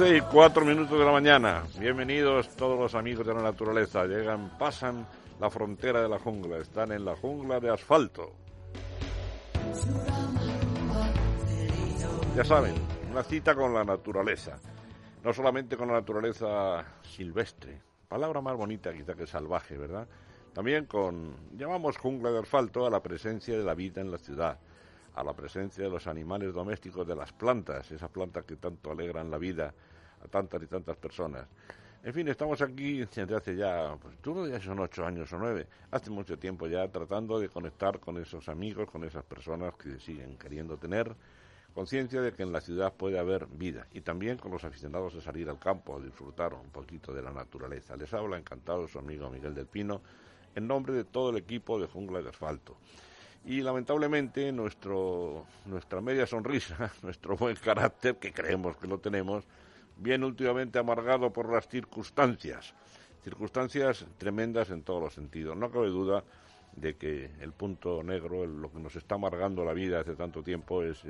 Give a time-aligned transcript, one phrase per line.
[0.00, 1.62] 11 y 4 minutos de la mañana.
[1.78, 4.06] Bienvenidos todos los amigos de la naturaleza.
[4.06, 5.06] Llegan, pasan
[5.38, 6.56] la frontera de la jungla.
[6.56, 8.32] Están en la jungla de asfalto.
[12.34, 12.76] Ya saben,
[13.10, 14.58] una cita con la naturaleza.
[15.22, 20.08] No solamente con la naturaleza silvestre, palabra más bonita quizá que salvaje, ¿verdad?
[20.54, 24.58] También con, llamamos jungla de asfalto a la presencia de la vida en la ciudad
[25.14, 29.30] a la presencia de los animales domésticos, de las plantas, esas plantas que tanto alegran
[29.30, 29.74] la vida
[30.24, 31.46] a tantas y tantas personas.
[32.02, 35.66] En fin, estamos aquí desde hace ya, pues tú ya son ocho años o nueve,
[35.90, 40.38] hace mucho tiempo ya tratando de conectar con esos amigos, con esas personas que siguen
[40.38, 41.14] queriendo tener
[41.74, 45.20] conciencia de que en la ciudad puede haber vida y también con los aficionados a
[45.20, 47.96] salir al campo a disfrutar un poquito de la naturaleza.
[47.96, 50.00] Les habla encantado su amigo Miguel del Pino
[50.54, 52.76] en nombre de todo el equipo de Jungla de Asfalto
[53.44, 59.44] y lamentablemente nuestro, nuestra media sonrisa, nuestro buen carácter, que creemos que lo tenemos,
[60.00, 62.74] viene últimamente amargado por las circunstancias,
[63.22, 65.56] circunstancias tremendas en todos los sentidos.
[65.56, 66.24] No cabe duda
[66.74, 70.82] de que el punto negro, lo que nos está amargando la vida hace tanto tiempo
[70.82, 71.02] es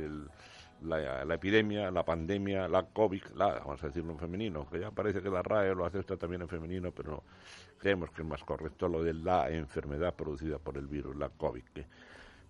[0.82, 5.22] la, epidemia, la pandemia, la COVID, la, vamos a decirlo en femenino, que ya parece
[5.22, 7.22] que la RAE lo acepta también en femenino, pero
[7.78, 11.62] creemos que es más correcto lo de la enfermedad producida por el virus, la COVID.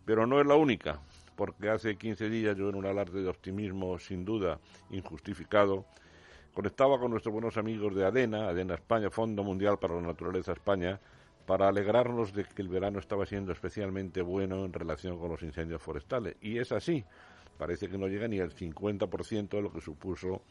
[0.07, 1.01] Pero no es la única,
[1.37, 4.59] porque hace 15 días yo en un alarde de optimismo sin duda
[4.91, 5.85] injustificado,
[6.55, 11.01] conectaba con nuestros buenos amigos de ADENA, ADENA España, Fondo Mundial para la Naturaleza España,
[11.47, 15.83] para alegrarnos de que el verano estaba siendo especialmente bueno en relación con los incendios
[15.83, 16.37] forestales.
[16.41, 17.05] Y es así.
[17.59, 20.43] Parece que no llega ni al 50% de lo que supuso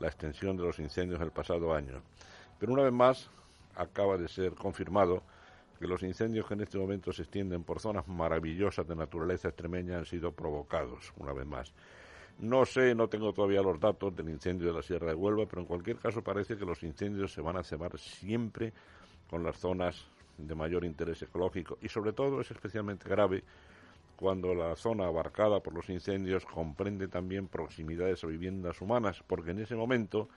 [0.00, 2.02] la extensión de los incendios el pasado año.
[2.58, 3.30] Pero una vez más,
[3.74, 5.22] acaba de ser confirmado
[5.78, 9.98] que los incendios que en este momento se extienden por zonas maravillosas de naturaleza extremeña
[9.98, 11.72] han sido provocados, una vez más.
[12.38, 15.62] No sé, no tengo todavía los datos del incendio de la Sierra de Huelva, pero
[15.62, 18.72] en cualquier caso parece que los incendios se van a cebar siempre
[19.28, 20.06] con las zonas
[20.36, 23.42] de mayor interés ecológico y sobre todo es especialmente grave
[24.14, 29.58] cuando la zona abarcada por los incendios comprende también proximidades a viviendas humanas, porque en
[29.58, 30.28] ese momento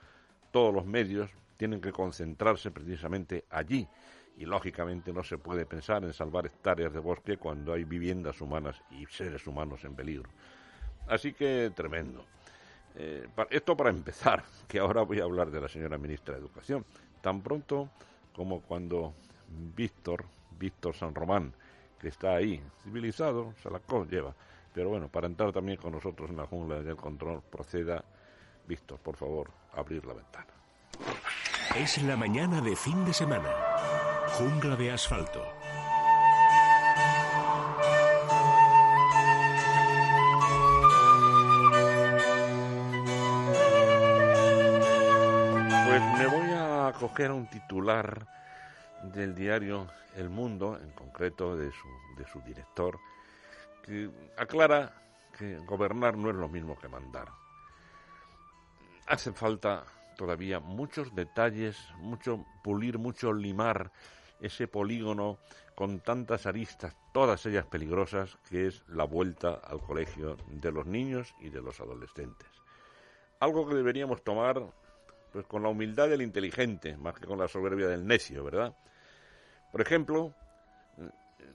[0.50, 3.86] todos los medios tienen que concentrarse precisamente allí
[4.36, 8.82] y lógicamente no se puede pensar en salvar hectáreas de bosque cuando hay viviendas humanas
[8.90, 10.28] y seres humanos en peligro.
[11.06, 12.24] Así que tremendo.
[12.94, 16.84] Eh, esto para empezar, que ahora voy a hablar de la señora ministra de Educación.
[17.20, 17.88] Tan pronto
[18.34, 19.14] como cuando
[19.76, 20.24] Víctor,
[20.58, 21.52] Víctor San Román,
[22.00, 23.80] que está ahí, civilizado, se la
[24.10, 24.34] lleva.
[24.74, 28.04] Pero bueno, para entrar también con nosotros en la jungla del control, proceda,
[28.66, 30.46] Víctor, por favor, abrir la ventana.
[31.76, 33.50] Es la mañana de fin de semana.
[34.38, 35.61] Jungla de asfalto.
[47.02, 48.28] A coger un titular
[49.02, 52.96] del diario El Mundo, en concreto de su, de su director,
[53.82, 54.94] que aclara
[55.36, 57.28] que gobernar no es lo mismo que mandar.
[59.06, 59.84] Hace falta
[60.16, 63.90] todavía muchos detalles, mucho pulir, mucho limar
[64.40, 65.38] ese polígono
[65.74, 71.34] con tantas aristas, todas ellas peligrosas, que es la vuelta al colegio de los niños
[71.40, 72.48] y de los adolescentes.
[73.40, 74.62] Algo que deberíamos tomar
[75.32, 78.76] pues con la humildad del inteligente, más que con la soberbia del necio, ¿verdad?
[79.70, 80.34] Por ejemplo,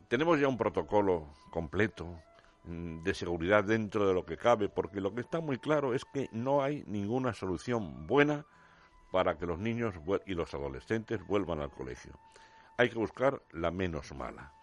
[0.08, 2.20] tenemos ya un protocolo completo
[2.64, 6.04] mm, de seguridad dentro de lo que cabe, porque lo que está muy claro es
[6.06, 8.46] que no hay ninguna solución buena
[9.12, 9.94] para que los niños
[10.26, 12.14] y los adolescentes vuelvan al colegio
[12.78, 14.54] hay que buscar la menos mala.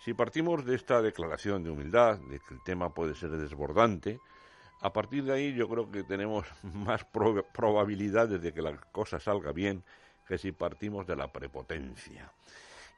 [0.00, 4.18] Si partimos de esta declaración de humildad, de que el tema puede ser desbordante,
[4.82, 9.52] a partir de ahí yo creo que tenemos más probabilidades de que la cosa salga
[9.52, 9.82] bien
[10.26, 12.32] que si partimos de la prepotencia.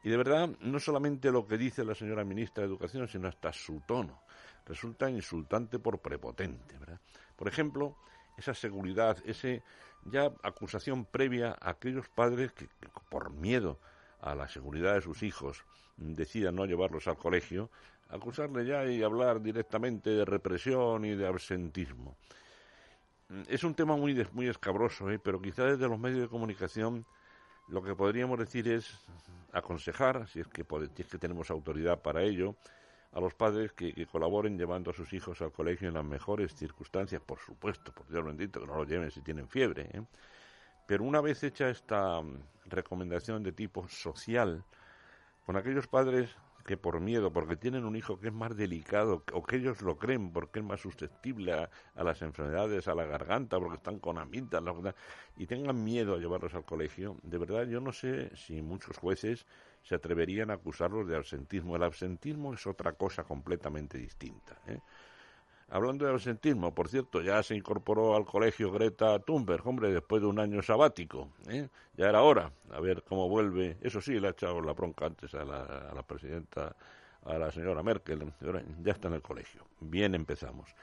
[0.02, 3.52] Y de verdad, no solamente lo que dice la señora ministra de Educación, sino hasta
[3.52, 4.20] su tono.
[4.66, 7.00] Resulta insultante por prepotente, ¿verdad?
[7.36, 7.96] Por ejemplo,
[8.36, 9.62] esa seguridad, esa
[10.04, 12.68] ya acusación previa a aquellos padres que,
[13.10, 13.78] por miedo
[14.20, 15.64] a la seguridad de sus hijos
[15.96, 17.70] decidan no llevarlos al colegio,
[18.14, 22.16] acusarle ya y hablar directamente de represión y de absentismo.
[23.48, 25.18] Es un tema muy, muy escabroso, ¿eh?
[25.18, 27.04] pero quizá desde los medios de comunicación
[27.68, 28.88] lo que podríamos decir es
[29.52, 30.64] aconsejar, si es que,
[30.98, 32.54] es que tenemos autoridad para ello,
[33.12, 37.22] a los padres que, colaboren llevando a sus hijos al colegio en las mejores circunstancias,
[37.24, 39.88] por supuesto, por Dios bendito, que no lo lleven si tienen fiebre.
[39.92, 40.02] ¿eh?
[40.86, 44.64] Pero una vez hecha esta mm, recomendación de tipo social,
[45.46, 46.30] con aquellos padres
[46.64, 49.98] que por miedo, porque tienen un hijo que es más delicado, o que ellos lo
[49.98, 54.62] creen, porque es más susceptible a, las enfermedades, a la garganta, porque están con amitas,
[55.36, 59.46] y tengan miedo a llevarlos al colegio, de verdad yo no sé si muchos jueces
[59.82, 61.76] se atreverían a acusarlos de absentismo.
[61.76, 64.58] El absentismo es otra cosa completamente distinta.
[64.66, 64.80] ¿eh?
[65.68, 70.28] Hablando de absentismo, por cierto, ya se incorporó al colegio Greta Thunberg, hombre, después de
[70.28, 71.30] un año sabático.
[71.48, 71.68] ¿eh?
[71.96, 73.76] Ya era hora, a ver cómo vuelve.
[73.80, 76.76] Eso sí, le ha echado la bronca antes a la, a la presidenta,
[77.24, 78.32] a la señora Merkel.
[78.82, 79.64] Ya está en el colegio.
[79.80, 80.74] Bien empezamos.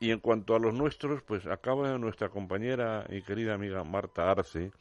[0.00, 4.72] Y en cuanto a los nuestros, pues acaba nuestra compañera y querida amiga Marta Arce,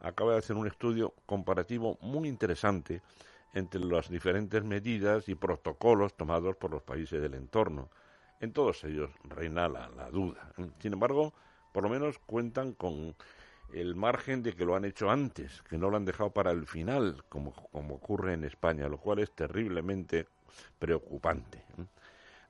[0.00, 3.02] acaba de hacer un estudio comparativo muy interesante
[3.54, 7.88] entre las diferentes medidas y protocolos tomados por los países del entorno.
[8.40, 10.52] En todos ellos reina la, duda.
[10.80, 11.32] Sin embargo,
[11.72, 13.14] por lo menos cuentan con
[13.72, 16.66] el margen de que lo han hecho antes, que no lo han dejado para el
[16.66, 20.26] final, como, como ocurre en España, lo cual es terriblemente
[20.78, 21.62] preocupante.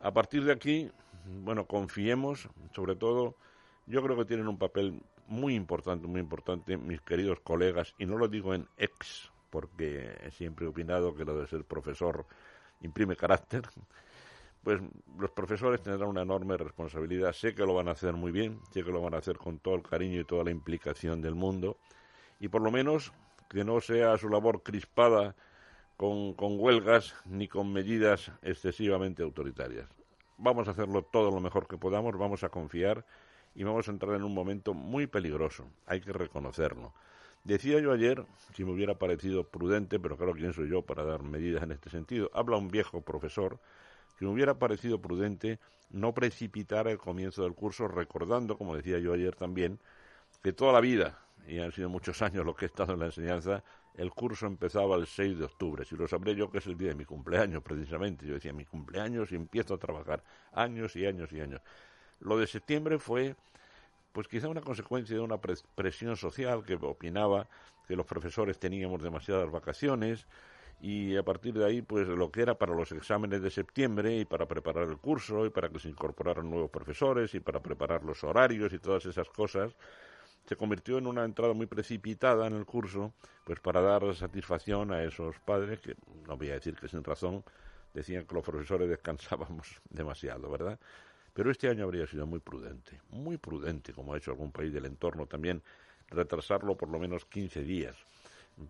[0.01, 0.91] A partir de aquí,
[1.25, 3.37] bueno, confiemos, sobre todo,
[3.87, 8.19] yo creo que tienen un papel muy importante, muy importante, mis queridos colegas, y no
[8.19, 12.27] lo digo en ex, porque siempre he opinado que lo de ser profesor
[12.81, 13.63] imprime carácter,
[14.65, 14.81] pues
[15.19, 17.33] los profesores tendrán una enorme responsabilidad.
[17.33, 19.59] Sé que lo van a hacer muy bien, sé que lo van a hacer con
[19.59, 21.77] todo el cariño y toda la implicación del mundo,
[22.41, 23.13] y por lo menos
[23.51, 25.37] que no sea su labor crispada
[25.97, 29.87] con, huelgas ni con medidas excesivamente autoritarias.
[30.39, 33.05] Vamos a hacerlo todo lo mejor que podamos, vamos a confiar
[33.55, 36.93] y vamos a entrar en un momento muy peligroso, hay que reconocerlo.
[37.45, 38.25] Decía yo ayer,
[38.55, 41.91] si me hubiera parecido prudente, pero claro, ¿quién soy yo para dar medidas en este
[41.91, 42.31] sentido?
[42.33, 43.61] Habla un viejo profesor,
[44.19, 45.59] que me hubiera parecido prudente
[45.91, 49.79] no precipitar el comienzo del curso, recordando, como decía yo ayer también,
[50.43, 53.07] que toda la vida, y han sido muchos años los que he estado en la
[53.07, 53.63] enseñanza,
[53.95, 55.85] el curso empezaba el 6 de octubre.
[55.85, 58.27] Si lo sabré yo, que es el día de mi cumpleaños, precisamente.
[58.27, 61.61] Yo decía, mi cumpleaños y empiezo a trabajar años y años y años.
[62.19, 63.37] Lo de septiembre fue,
[64.13, 67.47] pues quizá una consecuencia de una presión social que opinaba
[67.87, 70.27] que los profesores teníamos demasiadas vacaciones
[70.81, 74.25] y a partir de ahí, pues lo que era para los exámenes de septiembre y
[74.25, 78.23] para preparar el curso y para que se incorporaran nuevos profesores y para preparar los
[78.25, 79.73] horarios y todas esas cosas,
[80.47, 85.03] se convirtió en una entrada muy precipitada en el curso, pues para dar satisfacción a
[85.03, 87.43] esos padres que, no voy a decir que sin razón,
[87.95, 90.79] decían que los profesores descansábamos demasiado, ¿verdad?
[91.33, 94.85] Pero este año habría sido muy prudente, muy prudente, como ha hecho algún país del
[94.85, 95.63] entorno también,
[96.09, 97.97] retrasarlo por lo menos 15 días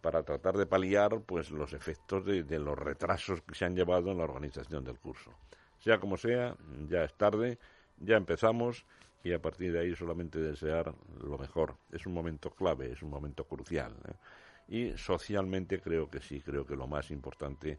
[0.00, 4.18] para tratar de paliar pues los efectos de, los retrasos que se han llevado en
[4.18, 5.32] la organización del curso.
[5.78, 6.56] Sea como sea,
[6.88, 7.58] ya es tarde,
[7.98, 8.86] ya empezamos
[9.22, 11.76] y a partir de ahí solamente desear lo mejor.
[11.90, 13.94] Es un momento clave, es un momento crucial.
[14.08, 14.14] ¿eh?
[14.68, 17.78] Y socialmente creo que sí, creo que lo más importante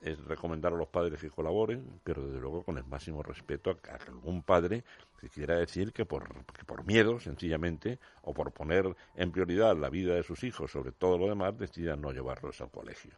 [0.00, 3.94] es recomendar a los padres que colaboren, pero desde luego con el máximo respeto a,
[4.06, 4.84] algún padre
[5.20, 10.14] que quiera decir que por, por miedo, sencillamente, o por poner en prioridad la vida
[10.14, 13.12] de sus hijos sobre todo lo demás, decida no llevarlos al colegio.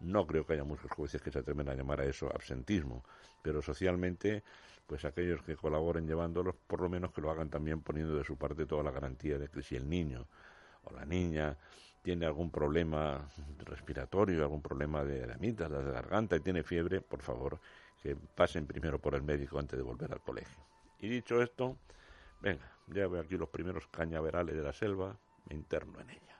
[0.00, 3.04] No creo que haya muchos jueces que se atreven a llamar a eso absentismo,
[3.42, 4.42] pero socialmente,
[4.86, 8.36] pues aquellos que colaboren llevándolos, por lo menos que lo hagan también poniendo de su
[8.36, 10.26] parte toda la garantía de que si el niño
[10.84, 11.56] o la niña
[12.08, 13.28] tiene algún problema
[13.66, 17.60] respiratorio, algún problema de, amígdalas, de garganta y tiene fiebre, por favor,
[18.02, 20.56] que pasen primero por el médico antes de volver al colegio.
[21.00, 21.76] Y dicho esto,
[22.40, 25.14] venga, ya veo aquí los primeros cañaverales de la selva,
[25.50, 26.34] me interno en ella.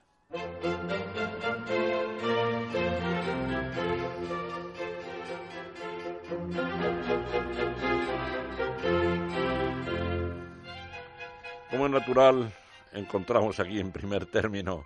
[11.71, 12.51] Como es natural,
[12.95, 14.83] encontramos aquí en primer término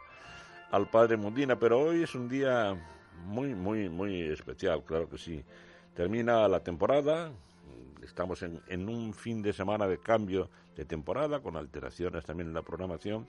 [0.73, 2.75] al Padre Mundina, pero hoy es un día
[3.26, 5.45] muy, muy, muy especial, claro que sí.
[5.95, 7.31] Termina la temporada,
[8.02, 12.62] estamos en, un fin de semana de cambio de temporada, con alteraciones también en la
[12.62, 13.29] programación,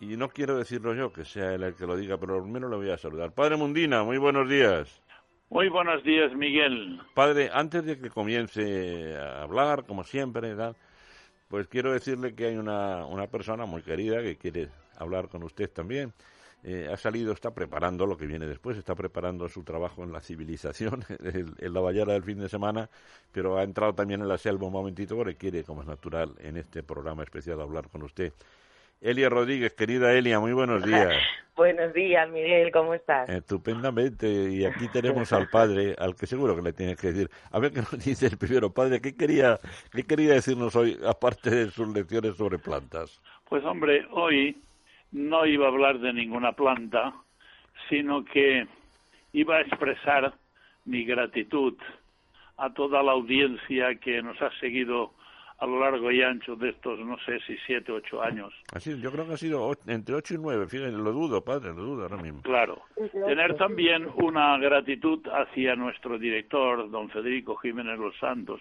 [0.00, 2.70] y no quiero decirlo yo, que sea él el que lo diga, pero al menos
[2.70, 3.32] le voy a saludar.
[3.32, 5.00] Padre Mundina, muy buenos días.
[5.48, 7.00] Muy buenos días, Miguel.
[7.14, 10.54] Padre, antes de que comience a hablar, como siempre,
[11.48, 14.68] pues quiero decirle que hay una, una persona muy querida que quiere
[14.98, 16.12] hablar con usted también.
[16.68, 20.18] Eh, ha salido, está preparando lo que viene después, está preparando su trabajo en la
[20.18, 21.04] civilización,
[21.60, 22.90] en, la ballera del fin de semana,
[23.30, 26.56] pero ha entrado también en la selva un momentito porque quiere, como es natural, en
[26.56, 28.32] este programa especial hablar con usted.
[29.00, 31.14] Elia Rodríguez, querida Elia, muy buenos días.
[31.54, 33.28] buenos días, Miguel, ¿cómo estás?
[33.28, 37.30] Estupendamente, y aquí tenemos al padre, al que seguro que le tienes que decir.
[37.52, 39.60] A ver qué nos dice el primero, padre, ¿qué quería,
[39.92, 43.22] qué quería decirnos hoy, aparte de sus lecciones sobre plantas?
[43.48, 44.60] Pues hombre, hoy
[45.12, 47.14] no iba a hablar de ninguna planta,
[47.88, 48.66] sino que
[49.32, 50.34] iba a expresar
[50.84, 51.74] mi gratitud
[52.56, 55.12] a toda la audiencia que nos ha seguido
[55.58, 58.52] a lo largo y ancho de estos, no sé si siete, ocho años.
[58.72, 61.82] Así, yo creo que ha sido entre ocho y nueve, fíjense, lo dudo, padre, lo
[61.82, 62.42] dudo ahora mismo.
[62.42, 62.82] Claro.
[63.26, 68.60] Tener también una gratitud hacia nuestro director, don Federico Jiménez Los Santos,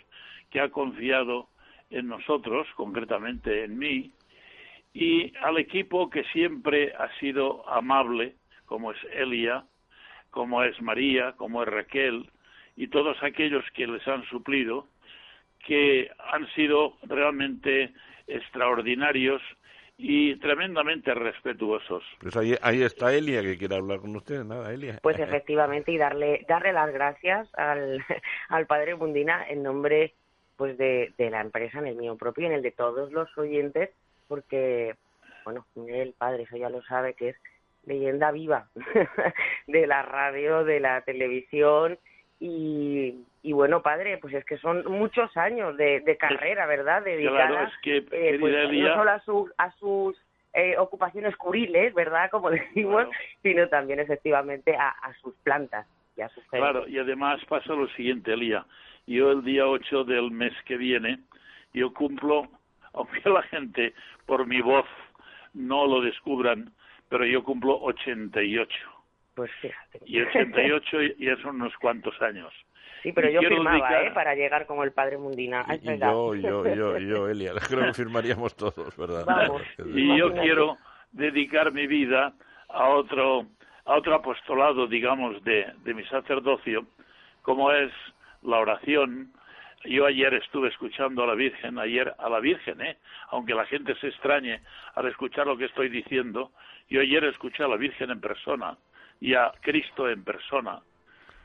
[0.50, 1.50] que ha confiado
[1.90, 4.12] en nosotros, concretamente en mí,
[4.96, 8.36] y al equipo que siempre ha sido amable,
[8.66, 9.66] como es Elia,
[10.32, 12.32] como es María, como es Raquel,
[12.78, 14.88] y todos aquellos que les han suplido,
[15.68, 17.94] que han sido realmente
[18.26, 19.42] extraordinarios
[19.98, 22.04] y tremendamente respetuosos.
[22.22, 25.00] Pues ahí, ahí está Elia que quiere hablar con usted, nada, Elia.
[25.02, 28.02] Pues efectivamente y darle darle las gracias al,
[28.48, 30.14] al padre Mundina en nombre
[30.56, 33.38] pues de, de la empresa, en el mío propio y en el de todos los
[33.38, 33.90] oyentes,
[34.28, 34.96] porque
[35.46, 37.38] bueno, el padre, eso ya lo sabe que es
[37.86, 38.68] leyenda viva
[39.68, 42.00] de la radio, de la televisión
[42.40, 47.04] y, y bueno, padre, pues es que son muchos años de, de carrera, ¿verdad?
[47.04, 50.20] Dedicada claro, es que, eh, pues, no solo a, su, a sus
[50.54, 52.30] eh, ocupaciones curiles, ¿verdad?
[52.32, 53.08] Como decimos,
[53.42, 57.88] sino también efectivamente a, a, sus plantas y a sus Claro, y además pasa lo
[57.90, 58.66] siguiente, Elía.
[59.08, 61.20] Yo el día 8 del mes que viene,
[61.74, 62.48] yo cumplo,
[62.94, 63.94] aunque la gente
[64.26, 64.86] por mi voz
[65.54, 66.72] no lo descubran,
[67.10, 68.70] pero yo cumplo 88.
[69.36, 70.00] Pues fíjate.
[70.06, 72.54] Y 88 ya son unos cuantos años.
[73.04, 74.12] Sí, pero yo firmaba, ¿eh?
[74.12, 75.64] Para llegar como el padre Mundina.
[75.80, 79.26] Y, yo, yo, yo, yo, Elia, creo que firmaríamos todos, ¿verdad?
[79.26, 79.62] Vamos.
[79.94, 80.78] Y yo quiero
[81.12, 82.34] dedicar mi vida
[82.70, 83.46] a otro,
[83.86, 86.88] a otro apostolado, digamos, de, de mi sacerdocio,
[87.44, 87.92] como es
[88.42, 89.32] la oración.
[89.88, 92.98] Yo ayer estuve escuchando a la Virgen, ayer a la Virgen, ¿eh?
[93.30, 94.62] aunque la gente se extrañe
[94.96, 96.52] al escuchar lo que estoy diciendo,
[96.90, 98.78] yo ayer escuché a la Virgen en persona
[99.20, 100.82] y a Cristo en persona.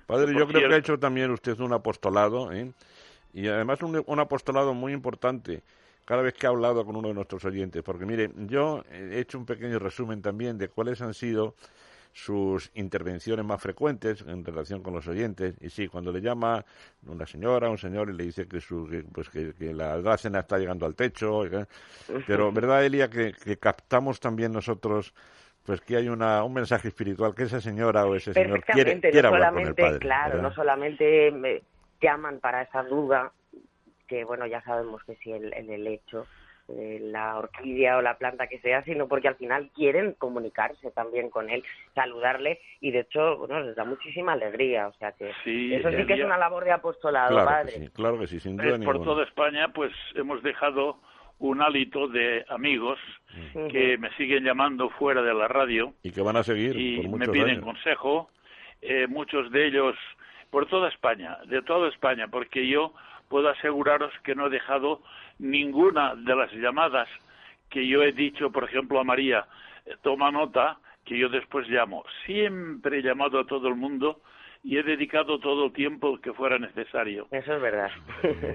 [0.07, 2.73] Padre, yo creo que ha hecho también usted un apostolado, ¿eh?
[3.33, 5.63] y además un, un, apostolado muy importante
[6.05, 9.39] cada vez que ha hablado con uno de nuestros oyentes, porque mire, yo he hecho
[9.39, 11.55] un pequeño resumen también de cuáles han sido
[12.13, 15.55] sus intervenciones más frecuentes en relación con los oyentes.
[15.61, 16.65] Y sí, cuando le llama
[17.07, 20.87] una señora, un señor y le dice que, su, pues que, la algácena está llegando
[20.87, 21.43] al techo.
[22.27, 25.15] Pero, ¿verdad, Elia, que, que captamos también nosotros
[25.65, 29.29] pues que hay una, un mensaje espiritual que esa señora o ese señor quiere, quiere
[29.29, 29.99] hablar con el padre.
[29.99, 31.63] Claro, no solamente me
[32.01, 33.33] llaman para esa duda,
[34.09, 36.27] que bueno, ya sabemos que si el, el helecho, eh,
[37.01, 41.51] la orquídea o la planta que sea, sino porque al final quieren comunicarse también con
[41.51, 41.63] él,
[41.95, 46.07] saludarle y de hecho, bueno, les da muchísima alegría, o sea que sí, eso sí
[46.07, 47.73] que es una labor de apostolado, claro padre.
[47.73, 50.99] Que sí, claro que sí, sin duda eh, Por toda España, pues hemos dejado
[51.41, 52.99] un hálito de amigos
[53.71, 57.19] que me siguen llamando fuera de la radio y que van a seguir y por
[57.19, 57.65] me piden años.
[57.65, 58.31] consejo
[58.83, 59.97] eh, muchos de ellos
[60.51, 62.93] por toda España de toda España porque yo
[63.31, 65.01] puedo aseguraros que no he dejado
[65.39, 67.09] ninguna de las llamadas
[67.71, 69.47] que yo he dicho por ejemplo a María
[69.87, 74.21] eh, toma nota que yo después llamo siempre he llamado a todo el mundo
[74.63, 77.29] y he dedicado todo el tiempo que fuera necesario.
[77.31, 77.91] Eso es verdad.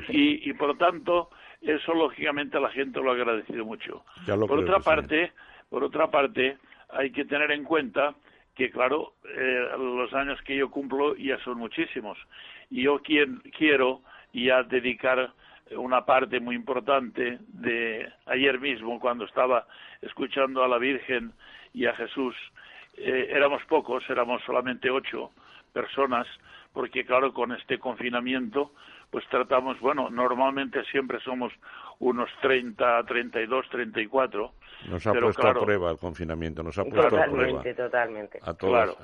[0.10, 1.30] Y, y por lo tanto,
[1.62, 4.06] eso lógicamente la gente lo ha agradecido mucho.
[4.28, 5.32] Lo por otra parte,
[5.70, 6.58] por otra parte,
[6.90, 8.14] hay que tener en cuenta
[8.56, 12.18] que claro, eh, los años que yo cumplo ya son muchísimos.
[12.70, 14.02] Y yo quien, quiero
[14.44, 15.32] ya dedicar
[15.72, 19.66] una parte muy importante de ayer mismo cuando estaba
[20.02, 21.34] escuchando a la Virgen
[21.74, 22.36] y a Jesús.
[22.98, 25.32] Eh, éramos pocos, éramos solamente ocho
[25.74, 26.28] personas,
[26.74, 28.72] porque claro, con este confinamiento,
[29.10, 31.52] pues tratamos, bueno, normalmente siempre somos
[32.00, 34.52] unos 30, 32, 34.
[34.90, 37.26] Nos ha pero puesto claro, a prueba el confinamiento, nos ha puesto a prueba.
[37.26, 38.40] Totalmente, totalmente.
[38.42, 38.74] A todos.
[38.74, 38.98] Claro.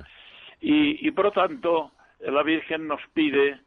[0.61, 3.59] Y, y por lo tanto, la Virgen nos pide,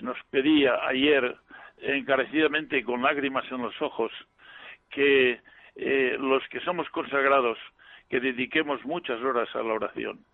[0.00, 1.36] nos pedía ayer
[1.82, 4.12] encarecidamente y con lágrimas en los ojos
[4.90, 5.40] que
[5.76, 7.58] eh, los que somos consagrados,
[8.08, 10.24] que dediquemos muchas horas a la oración.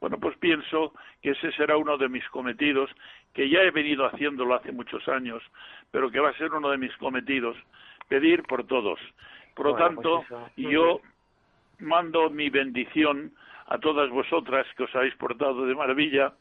[0.00, 0.92] Bueno, pues pienso
[1.22, 2.90] que ese será uno de mis cometidos,
[3.32, 5.42] que ya he venido haciéndolo hace muchos años,
[5.90, 7.56] pero que va a ser uno de mis cometidos,
[8.08, 9.00] pedir por todos.
[9.54, 10.70] Por lo Bueno, tanto, pues eso.
[10.70, 11.00] yo
[11.78, 13.32] mando mi bendición
[13.66, 16.34] a todas vosotras que os habéis portado de maravilla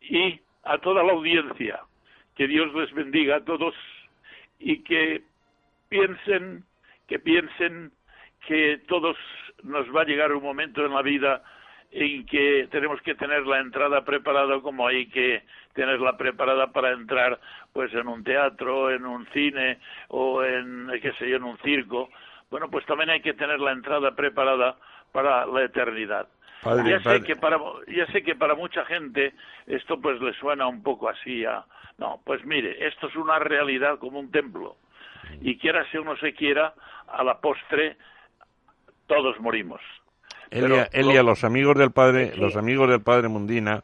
[0.00, 1.80] y a toda la audiencia.
[2.36, 3.74] Que Dios les bendiga a todos
[4.58, 5.22] y que
[5.88, 6.64] piensen,
[7.06, 7.92] que piensen
[8.46, 9.16] que todos
[9.62, 11.42] nos va a llegar un momento en la vida
[11.90, 17.40] en que tenemos que tener la entrada preparada como hay que tenerla preparada para entrar
[17.72, 19.78] pues en un teatro, en un cine
[20.08, 22.10] o en qué sé yo, en un circo.
[22.50, 24.76] Bueno, pues también hay que tener la entrada preparada
[25.12, 26.28] para la eternidad.
[26.62, 27.22] Padre, ya sé padre.
[27.22, 27.58] que para
[27.88, 29.34] ya sé que para mucha gente
[29.66, 31.64] esto pues le suena un poco así a
[31.98, 34.76] no, pues mire, esto es una realidad como un templo.
[35.40, 36.74] Y quiera si uno se quiera,
[37.08, 37.96] a la postre
[39.06, 39.80] todos morimos.
[40.50, 42.40] Elia, Pero- Elia, los amigos del padre, Sí.
[42.40, 43.82] los amigos del padre Mundina,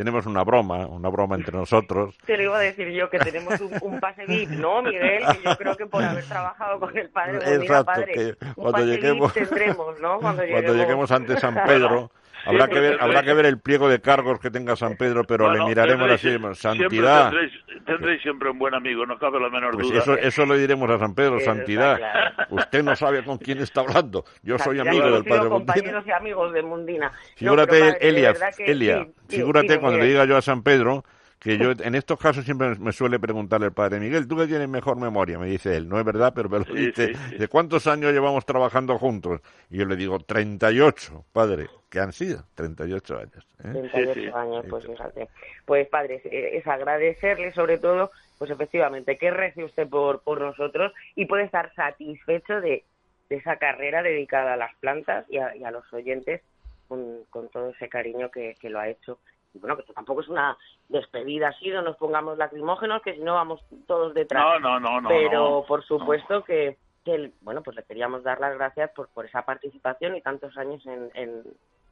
[0.00, 2.16] tenemos una broma, una broma entre nosotros.
[2.24, 5.22] Te lo iba a decir yo, que tenemos un, un pase VIP, ¿no, Miguel?
[5.30, 8.72] Que yo creo que por haber trabajado con el padre Exacto, padre, que un cuando
[8.72, 10.18] pase lleguemos- VIP tendremos, ¿no?
[10.20, 12.10] Cuando lleguemos, Cuando lleguemos ante San Pedro,
[12.46, 15.46] habrá que ver, habrá que ver el pliego de cargos que tenga San Pedro, pero
[15.46, 17.30] Bueno, le miraremos tendréis- así, siempre santidad.
[17.30, 17.52] Tendréis,
[17.86, 19.98] tendréis siempre un buen amigo, no cabe la menor Pues duda.
[19.98, 21.96] eso, eso le diremos a San Pedro, santidad.
[21.98, 22.30] claro.
[22.50, 24.24] Usted no sabe con quién está hablando.
[24.42, 25.72] Yo soy Santidad, amigo hemos del padre Mundina.
[25.74, 27.06] compañeros y amigos de Mundina.
[27.10, 30.14] No, Figúrate, de Elia, Elia, sí, sí, figúrate dime, cuando le Miguel.
[30.20, 31.04] diga yo a San Pedro
[31.40, 34.68] que yo en estos casos siempre me suele preguntarle el padre Miguel, tú que tienes
[34.68, 37.36] mejor memoria, me dice él, no es verdad, pero me lo dice, sí, sí.
[37.38, 39.40] ¿de cuántos años llevamos trabajando juntos?
[39.70, 43.46] Y yo le digo, 38, padre, que han sido 38 años.
[43.64, 43.70] ¿eh?
[43.72, 44.26] 38 Sí, sí.
[44.34, 45.28] años, pues fíjate.
[45.64, 46.26] Pues padre, es,
[46.60, 51.72] es agradecerle sobre todo, pues efectivamente, que rece usted por, por nosotros y puede estar
[51.74, 52.84] satisfecho de,
[53.30, 56.42] de esa carrera dedicada a las plantas y a, y a los oyentes
[56.86, 59.18] con, con todo ese cariño que, que lo ha hecho.
[59.54, 60.56] Y bueno, que esto tampoco es una
[60.88, 64.60] despedida así, no nos pongamos lacrimógenos, que si no vamos todos detrás.
[64.60, 65.08] No, no, no, no.
[65.08, 65.64] pero no.
[65.66, 70.16] por supuesto que, que, bueno pues le queríamos dar las gracias por, por esa participación
[70.16, 71.42] y tantos años en, en,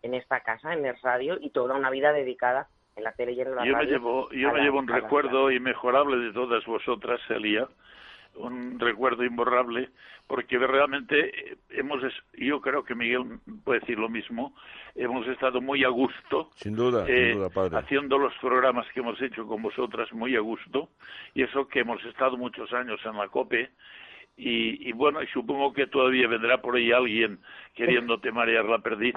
[0.03, 3.41] en esta casa, en el radio y toda una vida dedicada en la tele y
[3.41, 3.91] en la Yo me radio.
[3.91, 7.21] llevo, yo me llevo un recuerdo inmejorable de todas vosotras,
[8.39, 9.91] un recuerdo imborrable,
[10.27, 12.03] porque realmente eh, hemos,
[12.35, 14.55] yo creo que Miguel puede decir lo mismo,
[14.95, 17.77] hemos estado muy a gusto Sin duda, eh, sin duda, padre.
[17.79, 20.89] haciendo los programas que hemos hecho con vosotras muy a gusto,
[21.35, 23.71] y eso que hemos estado muchos años en la COPE,
[24.37, 27.41] y, y bueno, supongo que todavía vendrá por ahí alguien
[27.75, 29.15] queriéndote marear la perdiz,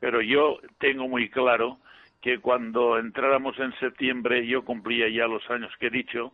[0.00, 1.78] pero yo tengo muy claro
[2.20, 6.32] que cuando entráramos en septiembre yo cumplía ya los años que he dicho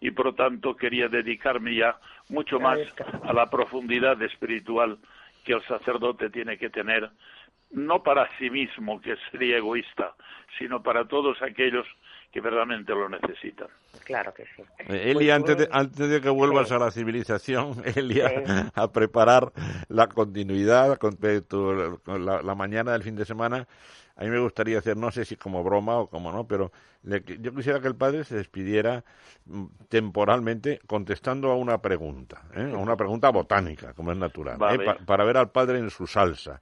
[0.00, 1.96] y por lo tanto quería dedicarme ya
[2.28, 2.78] mucho más
[3.22, 4.98] a la profundidad espiritual
[5.44, 7.10] que el sacerdote tiene que tener,
[7.70, 10.14] no para sí mismo, que sería egoísta,
[10.58, 11.86] sino para todos aquellos
[12.32, 13.68] que verdaderamente lo necesitan.
[14.04, 14.62] Claro que sí.
[14.88, 16.74] Eh, Elia, Pues, antes, de, bueno, antes de que vuelvas sí.
[16.74, 18.70] a la civilización, Elia, Sí.
[18.74, 19.52] a preparar
[19.88, 23.66] la continuidad con tu- tu- con la, la mañana del fin de semana,
[24.16, 27.22] a mí me gustaría hacer, no sé si como broma o como no, pero le-
[27.40, 29.04] yo quisiera que el padre se despidiera
[29.46, 32.72] mm, temporalmente contestando a una pregunta, ¿eh?
[32.74, 34.78] a una pregunta botánica, como es natural, ¿eh?
[34.84, 36.60] Pa- para ver al padre en su salsa.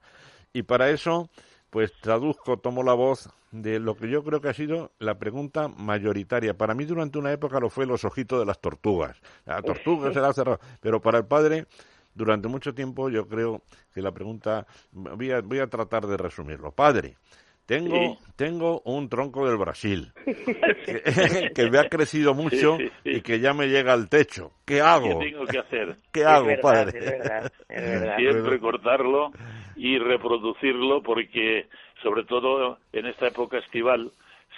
[0.53, 1.29] Y para eso,
[1.69, 5.67] pues traduzco, tomo la voz de lo que yo creo que ha sido la pregunta
[5.67, 6.57] mayoritaria.
[6.57, 9.17] Para mí durante una época lo fue los ojitos de las tortugas.
[9.45, 10.59] La tortuga se la ha cerrado.
[10.81, 11.67] Pero para el padre,
[12.13, 13.61] durante mucho tiempo yo creo
[13.93, 16.71] que la pregunta, voy a, voy a tratar de resumirlo.
[16.71, 17.17] Padre,
[17.65, 18.17] tengo, Sí.
[18.35, 23.09] tengo un tronco del Brasil que, que me ha crecido mucho Sí, sí, sí.
[23.17, 24.51] y que ya me llega al techo.
[24.65, 25.19] ¿Qué hago?
[25.19, 25.95] ¿Qué tengo que hacer?
[26.11, 26.99] ¿Qué es hago, verdad, padre?
[26.99, 28.17] Es verdad, es verdad.
[28.17, 29.31] Siempre cortarlo
[29.75, 31.67] y reproducirlo porque,
[32.03, 34.11] sobre todo en esta época estival,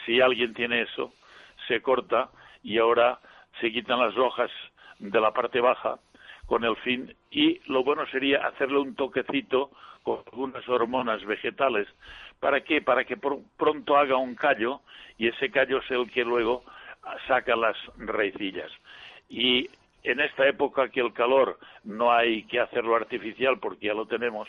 [0.05, 1.11] si alguien tiene eso,
[1.67, 2.29] se corta
[2.63, 3.19] y ahora
[3.61, 4.51] se quitan las hojas
[4.99, 5.99] de la parte baja
[6.45, 9.69] con el fin y lo bueno sería hacerle un toquecito
[10.03, 11.87] con algunas hormonas vegetales.
[12.39, 12.81] ¿Para qué?
[12.81, 14.81] Para que pr- pronto haga un callo
[15.17, 16.63] y ese callo es el que luego
[17.27, 18.71] saca las raicillas.
[19.29, 19.69] Y
[20.03, 24.47] en esta época que el calor no hay que hacerlo artificial porque ya lo tenemos,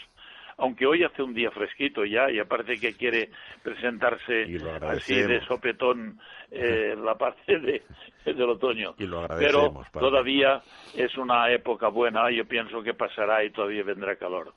[0.56, 3.30] aunque hoy hace un día fresquito ya y aparte que quiere
[3.62, 4.42] presentarse
[4.88, 6.18] así de sopetón
[6.50, 7.82] eh, la parte de,
[8.24, 8.94] del otoño.
[8.98, 9.90] Y lo Pero padre.
[10.00, 10.62] todavía
[10.94, 14.52] es una época buena, yo pienso que pasará y todavía vendrá calor.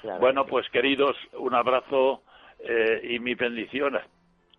[0.00, 0.20] Claro.
[0.20, 2.22] Bueno, pues queridos, un abrazo
[2.64, 4.06] eh, y mi bendición a,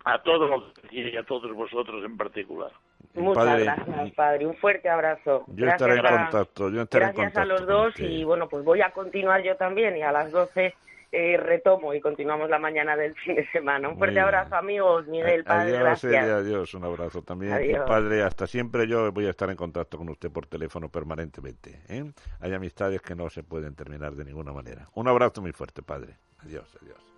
[0.06, 2.72] a todos y a todos vosotros en particular.
[3.16, 4.46] Muchas Padre, gracias, padre.
[4.48, 5.44] Un fuerte abrazo.
[5.48, 8.48] Yo Gracias estaré en a- contacto, yo estaré en Gracias a los dos y bueno,
[8.50, 10.74] pues voy a continuar yo también y a las 12
[11.16, 13.88] eh, retomo y continuamos la mañana del fin de semana.
[13.88, 15.06] Un fuerte abrazo, amigos.
[15.08, 16.28] Miguel, padre, adiós, gracias.
[16.28, 17.54] adiós, un abrazo también.
[17.86, 21.82] Padre, hasta siempre yo voy a estar en contacto con usted por teléfono permanentemente.
[21.90, 22.04] ¿eh?
[22.40, 24.88] Hay amistades que no se pueden terminar de ninguna manera.
[24.96, 26.16] Un abrazo muy fuerte, padre.
[26.40, 27.13] Adiós, adiós.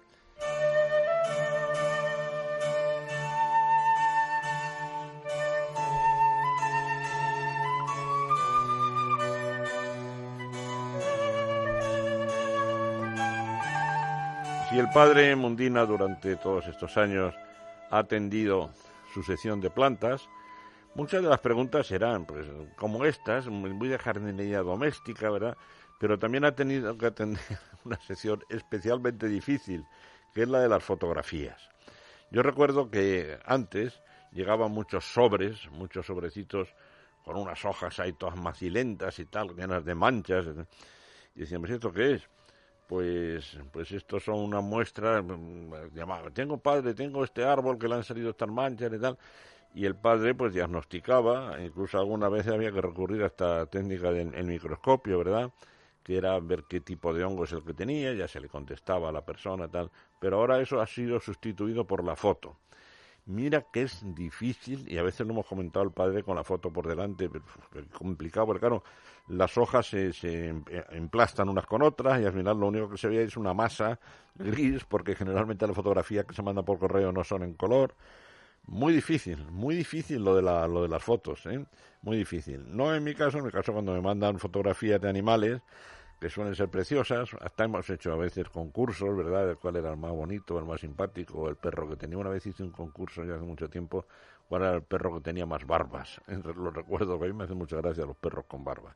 [14.75, 17.33] Si el padre Mundina durante todos estos años
[17.91, 18.73] ha atendido
[19.13, 20.27] su sección de plantas,
[20.95, 25.55] muchas de las preguntas serán, pues, como estas, muy de jardinería doméstica, ¿verdad?
[25.97, 27.39] Pero también ha tenido que atender
[27.85, 29.85] una sección especialmente difícil,
[30.33, 31.69] que es la de las fotografías.
[32.29, 34.01] Yo recuerdo que antes
[34.33, 36.67] llegaban muchos sobres, muchos sobrecitos
[37.23, 40.47] con unas hojas ahí todas macilentas y tal, llenas de manchas.
[41.33, 42.29] Y decíamos, ¿esto qué es?
[42.87, 45.71] Pues, pues estos son una muestra, mm,
[46.33, 49.17] tengo padre, tengo este árbol que le han salido estas manchas y tal,
[49.73, 54.45] y el padre pues diagnosticaba, incluso alguna vez había que recurrir a esta técnica del
[54.45, 55.51] microscopio, ¿verdad?
[56.05, 59.09] que era ver qué tipo de hongo es el que tenía, ya se le contestaba
[59.09, 62.57] a la persona tal, pero ahora eso ha sido sustituido por la foto.
[63.27, 66.71] Mira que es difícil, y a veces lo hemos comentado el padre con la foto
[66.71, 67.27] por delante,
[67.91, 68.83] complicado, porque claro,
[69.29, 70.53] las hojas se, se,
[70.91, 73.99] emplastan unas con otras y al final lo único que se ve es una masa
[74.35, 77.95] gris, porque generalmente las fotografías que se mandan por correo no son en color.
[78.67, 81.65] Muy difícil, muy difícil lo de, la, lo de las fotos, ¿eh?
[82.03, 82.63] muy difícil.
[82.67, 85.61] No en mi caso, en mi caso cuando me mandan fotografías de animales,
[86.19, 87.29] que suelen ser preciosas.
[87.41, 89.47] Hasta hemos hecho a veces concursos, ¿verdad?
[89.47, 92.17] De cuál era el más bonito, el más simpático, el perro que tenía.
[92.17, 94.05] Una vez hice un concurso ya hace mucho tiempo,
[94.47, 96.21] cuál era el perro que tenía más barbas.
[96.27, 98.95] Lo recuerdo, que a mí me hace mucha gracia los perros con barba.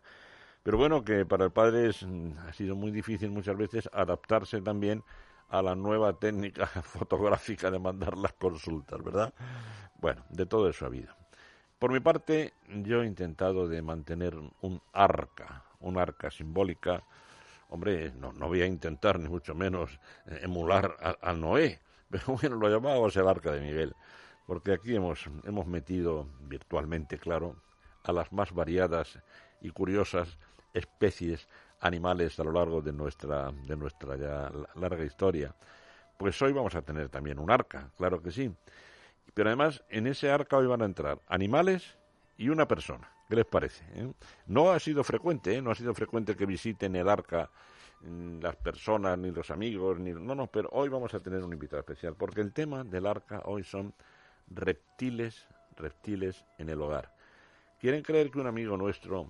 [0.64, 2.06] Pero bueno, que para el padre es,
[2.48, 5.04] ha sido muy difícil muchas veces adaptarse también
[5.50, 9.34] a la nueva técnica fotográfica de mandar las consultas, ¿verdad?
[10.00, 11.14] Bueno, de todo eso ha habido.
[11.80, 17.04] Por mi parte, yo he intentado de mantener un arca, un arca simbólica.
[17.70, 22.56] Hombre, no, no voy a intentar ni mucho menos eh, emular a, Noé, pero bueno,
[22.56, 23.96] lo llamábamos el arca de Miguel,
[24.48, 27.56] porque aquí hemos, hemos metido virtualmente, claro,
[28.04, 29.20] a las más variadas
[29.62, 30.38] y curiosas
[30.74, 31.48] especies
[31.82, 35.56] animales a lo largo de nuestra, de nuestra ya larga historia.
[36.18, 38.52] Pues hoy vamos a tener también un arca, claro que sí.
[39.34, 41.96] Pero además, en ese arca hoy van a entrar animales
[42.38, 43.10] y una persona.
[43.30, 43.86] ¿Qué les parece?
[43.94, 44.12] Eh?
[44.48, 45.62] No ha sido frecuente, ¿eh?
[45.62, 47.52] no ha sido frecuente que visiten el arca
[48.02, 50.12] mm, las personas, ni los amigos, ni...
[50.14, 53.44] No, no, pero hoy vamos a tener un invitado especial, porque el tema del arca
[53.46, 53.94] hoy son
[54.50, 55.46] reptiles,
[55.78, 57.16] reptiles en el hogar.
[57.80, 59.30] ¿Quieren creer que un amigo nuestro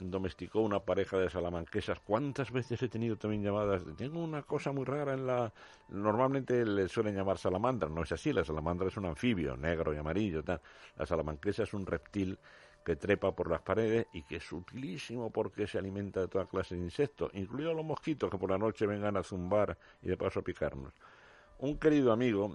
[0.00, 2.00] domesticó una pareja de salamanquesas.
[2.00, 3.82] ¿Cuántas veces he tenido también llamadas?
[3.96, 5.52] Tengo una cosa muy rara en la...
[5.88, 9.98] Normalmente le suelen llamar salamandra, no es así, la salamandra es un anfibio, negro y
[9.98, 10.42] amarillo.
[10.42, 10.60] Tal.
[10.96, 12.38] La salamanquesa es un reptil
[12.84, 16.74] que trepa por las paredes y que es utilísimo porque se alimenta de toda clase
[16.74, 20.40] de insectos, incluidos los mosquitos que por la noche vengan a zumbar y de paso
[20.40, 20.92] a picarnos.
[21.58, 22.54] Un querido amigo,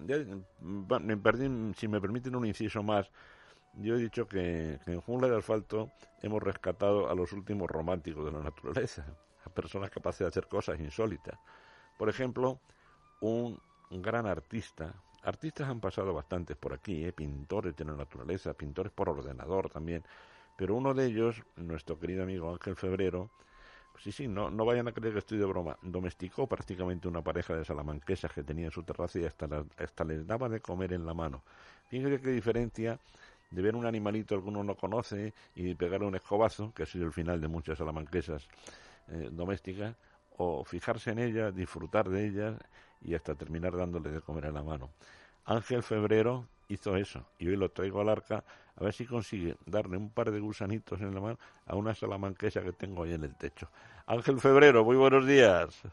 [1.75, 3.09] si me permiten un inciso más,
[3.73, 8.31] yo he dicho que, en Jungla de Asfalto hemos rescatado a los últimos románticos de
[8.31, 9.05] la naturaleza,
[9.45, 11.39] a personas capaces de hacer cosas insólitas.
[11.97, 12.59] Por ejemplo,
[13.21, 17.11] un gran artista, artistas han pasado bastantes por aquí, ¿eh?
[17.11, 20.03] pintores de la naturaleza, pintores por ordenador también,
[20.55, 23.29] pero uno de ellos, nuestro querido amigo Ángel Febrero,
[23.97, 27.55] sí, sí, no, no vayan a creer que estoy de broma, domesticó prácticamente una pareja
[27.55, 31.05] de salamanquesas que tenía en su terraza y hasta, hasta les daba de comer en
[31.05, 31.43] la mano.
[31.87, 32.99] Fíjense qué diferencia
[33.51, 37.05] de ver un animalito que uno no conoce y pegarle un escobazo, que ha sido
[37.05, 38.47] el final de muchas salamanquesas
[39.07, 39.95] eh, domésticas,
[40.37, 42.57] o fijarse en ella, disfrutar de ella
[43.01, 44.89] y hasta terminar dándole de comer en la mano.
[45.45, 48.43] Ángel Febrero hizo eso y hoy lo traigo al arca
[48.75, 52.61] a ver si consigue darle un par de gusanitos en la mano a una salamanquesa
[52.61, 53.67] que tengo ahí en el techo.
[54.05, 55.83] Ángel Febrero, muy buenos días.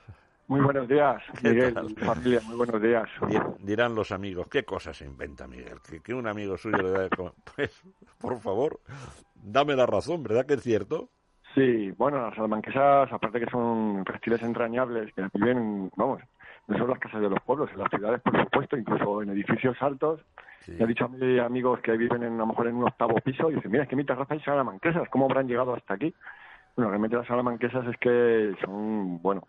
[0.48, 3.08] Muy buenos días, Miguel, familia, muy buenos días.
[3.58, 5.78] Dirán los amigos, ¿qué cosas se inventa Miguel?
[6.04, 7.10] Que, un amigo suyo le da de
[7.56, 7.82] Pues,
[8.20, 8.78] por favor,
[9.34, 11.08] dame la razón, ¿verdad que es cierto?
[11.52, 16.22] Sí, bueno, las salamanquesas, aparte que son reptiles entrañables que viven, vamos,
[16.66, 19.76] no son las casas de los pueblos, en las ciudades, por supuesto, incluso en edificios
[19.80, 20.20] altos.
[20.66, 23.14] Me ha dicho a mis amigos que viven en, a lo mejor en un octavo
[23.20, 26.12] piso y dicen, mira, es que mi terraza hay salamanquesas, ¿cómo habrán llegado hasta aquí?
[26.74, 29.46] Bueno, realmente las salamanquesas es que son, bueno,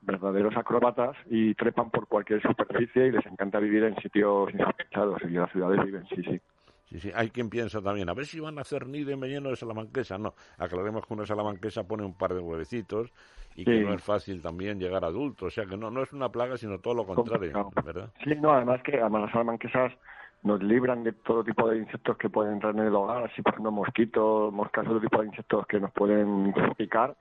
[0.00, 5.30] verdaderos acróbatas y trepan por cualquier superficie y les encanta vivir en sitios insospechados y
[5.30, 6.40] las ciudades viven, sí, sí.
[6.88, 9.50] Sí, sí, hay quien piensa también, a ver si van a hacer nido en veneno
[9.50, 10.16] de salamanquesa.
[10.16, 13.12] No, aclaremos que una salamanquesa pone un par de huevecitos
[13.54, 15.48] y que no es fácil también llegar a adultos.
[15.48, 18.10] O sea que no, no es una plaga, sino todo lo contrario, ¿verdad?
[18.24, 19.92] Sí, no, además que además las salamanquesas
[20.44, 23.52] nos libran de todo tipo de insectos que pueden entrar en el hogar, así por
[23.52, 27.16] ejemplo mosquitos, moscas, todo tipo de insectos que nos pueden picar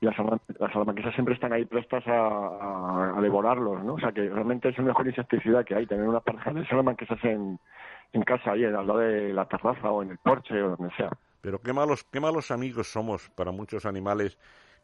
[0.00, 3.94] y las, salamanquesas siempre están ahí prestas a, devorarlos, ¿no?
[3.94, 7.22] O sea que realmente es el mejor insecticida que hay, tener una pareja de salamanquesas
[7.24, 7.58] en,
[8.12, 11.10] en casa, ahí al lado de la terraza o en el porche o donde sea.
[11.40, 14.38] Pero qué malos, qué malos amigos somos para muchos animales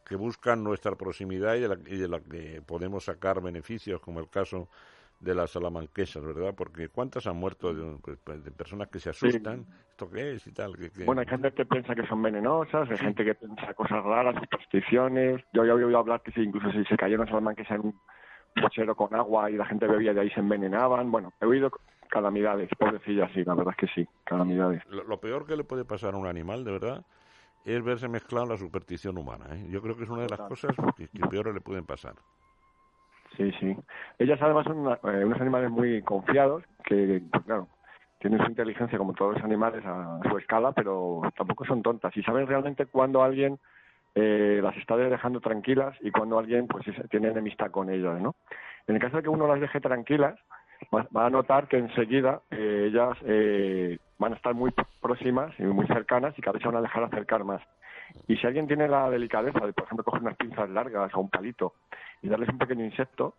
[0.05, 4.19] que buscan nuestra proximidad y de, la, y de la que podemos sacar beneficios, como
[4.19, 4.69] el caso
[5.19, 6.53] de las salamanquesas, ¿verdad?
[6.55, 9.65] Porque ¿cuántas han muerto de, pues, pues, personas que se asustan?
[9.89, 10.73] ¿Esto qué es y tal?
[11.05, 15.41] Bueno, hay gente que piensa que son venenosas, hay gente que piensa cosas raras, supersticiones.
[15.53, 18.01] Yo ya había oído hablar que si incluso si se cayó una salamanquesa en un
[18.61, 21.11] cochero con agua y la gente bebía de ahí se envenenaban.
[21.11, 21.71] Bueno, he oído
[22.15, 24.81] calamidades, pobrecillas, sí, la verdad es que sí, calamidades.
[24.87, 27.05] Lo, peor que le puede pasar a un animal, de verdad,
[27.65, 29.47] es verse mezclado en la superstición humana.
[29.51, 29.67] ¿eh?
[29.69, 32.13] Yo creo que es una de las cosas que, que peor le pueden pasar.
[33.35, 33.75] Sí, sí.
[34.17, 37.67] Ellas además son eh, unos animales muy confiados, que, pues, claro,
[38.19, 42.23] tienen su inteligencia como todos los animales a su escala, pero tampoco son tontas y
[42.23, 43.59] saben realmente cuándo alguien
[44.15, 48.35] eh, las está dejando tranquilas y cuando alguien pues tiene enemistad con ellas, ¿no?
[48.87, 50.39] En el caso de que uno las deje tranquilas,
[50.93, 55.87] va, a notar que enseguida eh, ellas eh, van a estar muy próximas y muy
[55.87, 57.61] cercanas y cada vez se van a dejar acercar más.
[58.27, 61.29] Y si alguien tiene la delicadeza de, por ejemplo, coger unas pinzas largas o un
[61.29, 61.73] palito
[62.21, 63.35] y darles un pequeño insecto,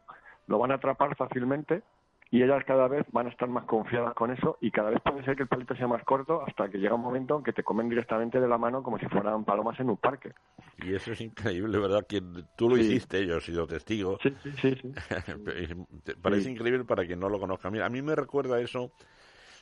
[0.46, 1.82] lo van a atrapar fácilmente
[2.30, 5.24] y ellas cada vez van a estar más confiadas con eso y cada vez puede
[5.24, 7.62] ser que el palito sea más corto hasta que llega un momento en que te
[7.62, 10.32] comen directamente de la mano como si fueran palomas en un parque.
[10.78, 12.04] Y eso es increíble, ¿verdad?
[12.06, 12.20] Que
[12.56, 14.18] tú lo hiciste, yo he sido testigo.
[14.22, 14.92] Sí, sí, sí.
[16.22, 17.70] Parece increíble para quien no lo conozca.
[17.70, 18.90] Mira, a mí me recuerda eso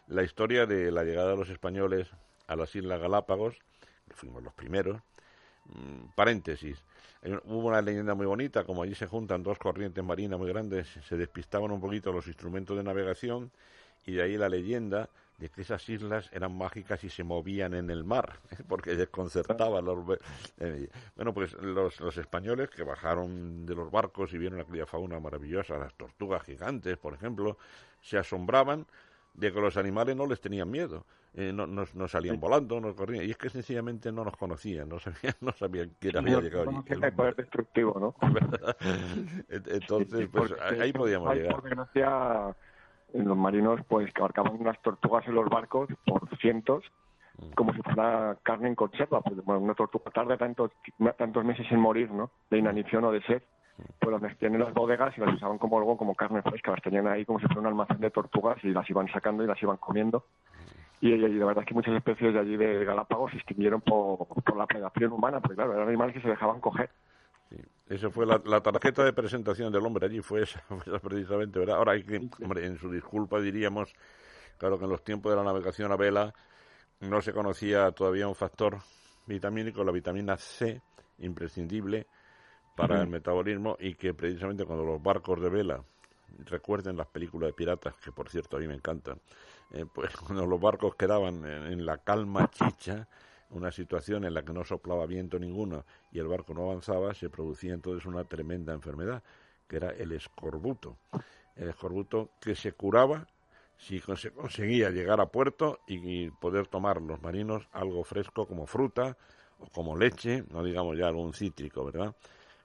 [0.06, 2.10] la historia de la llegada de los españoles
[2.46, 3.56] a las Islas Galápagos,
[4.08, 5.02] que fuimos los primeros.
[5.66, 6.82] Mm, paréntesis
[7.24, 11.16] Hubo una leyenda muy bonita, como allí se juntan dos corrientes marinas muy grandes, se
[11.16, 13.50] despistaban un poquito los instrumentos de navegación
[14.04, 15.08] y de ahí la leyenda
[15.38, 20.18] de que esas islas eran mágicas y se movían en el mar, porque desconcertaban los...
[20.58, 25.18] Eh, bueno, pues los, los españoles que bajaron de los barcos y vieron aquella fauna
[25.18, 27.56] maravillosa, las tortugas gigantes, por ejemplo,
[28.02, 28.86] se asombraban
[29.34, 33.24] de que los animales no les tenían miedo, eh, no, no, salían volando, no corrían,
[33.24, 36.78] y es que sencillamente no nos conocían, no sabían, no sabían quién había llegado allí.
[36.88, 38.14] El poder destructivo, ¿no?
[39.48, 41.52] Entonces, pues ahí podíamos llegar.
[41.52, 42.56] Por desgracia,
[43.12, 46.84] los marinos pues que abarcaban unas tortugas en los barcos por cientos,
[47.38, 47.50] mm.
[47.54, 50.70] como si fuera carne en conserva, pues, una tortuga tarda tantos,
[51.18, 52.30] tantos meses en morir, ¿no?
[52.50, 53.42] De inanición o de sed
[53.98, 56.82] pues las metían en las bodegas y las usaban como algo como carne fresca, las
[56.82, 59.60] tenían ahí como si fuera un almacén de tortugas y las iban sacando y las
[59.62, 60.24] iban comiendo.
[61.00, 64.26] Y, y, la verdad es que muchas especies de allí de Galápagos se extinguieron por,
[64.56, 66.88] la predación humana, porque claro, eran animales que se dejaban coger.
[67.50, 67.56] Sí.
[67.88, 70.62] Esa fue la, tarjeta de presentación del hombre allí, fue esa,
[71.02, 71.76] precisamente, ¿verdad?
[71.76, 73.92] Ahora hay que, hombre, en su disculpa diríamos,
[74.56, 76.32] claro que en los tiempos de la navegación a vela
[77.00, 78.78] no se conocía todavía un factor
[79.26, 80.80] vitamínico, la vitamina C,
[81.18, 82.06] imprescindible,
[82.74, 85.84] para el metabolismo y que precisamente cuando los barcos de vela,
[86.46, 89.20] recuerden las películas de piratas, que por cierto a mí me encantan,
[89.72, 93.08] eh, pues cuando los barcos quedaban en, la calma chicha,
[93.50, 97.30] una situación en la que no soplaba viento ninguno y el barco no avanzaba, se
[97.30, 99.22] producía entonces una tremenda enfermedad,
[99.68, 100.96] que era el escorbuto.
[101.54, 103.26] El escorbuto que se curaba
[103.78, 109.16] si se conseguía llegar a puerto y poder tomar los marinos algo fresco como fruta
[109.58, 112.14] o como leche, no digamos ya algún cítrico, ¿verdad?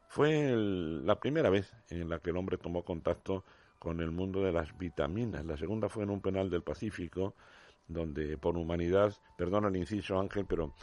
[0.09, 3.43] Fue la primera vez en la que el hombre tomó contacto
[3.77, 5.45] con el mundo de las vitaminas.
[5.45, 7.35] La segunda fue en un penal del Pacífico,
[7.87, 10.73] donde por humanidad, perdona el inciso Ángel, pero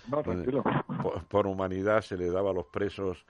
[1.28, 3.26] por, humanidad se le daba a los presos,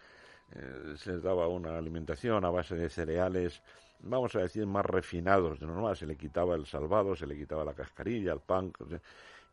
[0.53, 3.63] eh, se les daba una alimentación a base de cereales,
[4.01, 5.97] vamos a decir, más refinados de normal.
[5.97, 8.71] Se le quitaba el salvado, se le quitaba la cascarilla, el pan.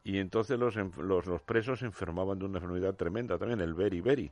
[0.03, 4.29] Y entonces los, los, los presos se enfermaban de una enfermedad tremenda también, el beri-beri.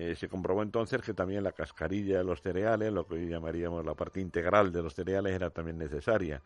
[0.00, 3.84] Eh, se comprobó entonces que también la cascarilla de los cereales, lo que hoy llamaríamos
[3.84, 6.40] la parte integral de los cereales, era también necesaria.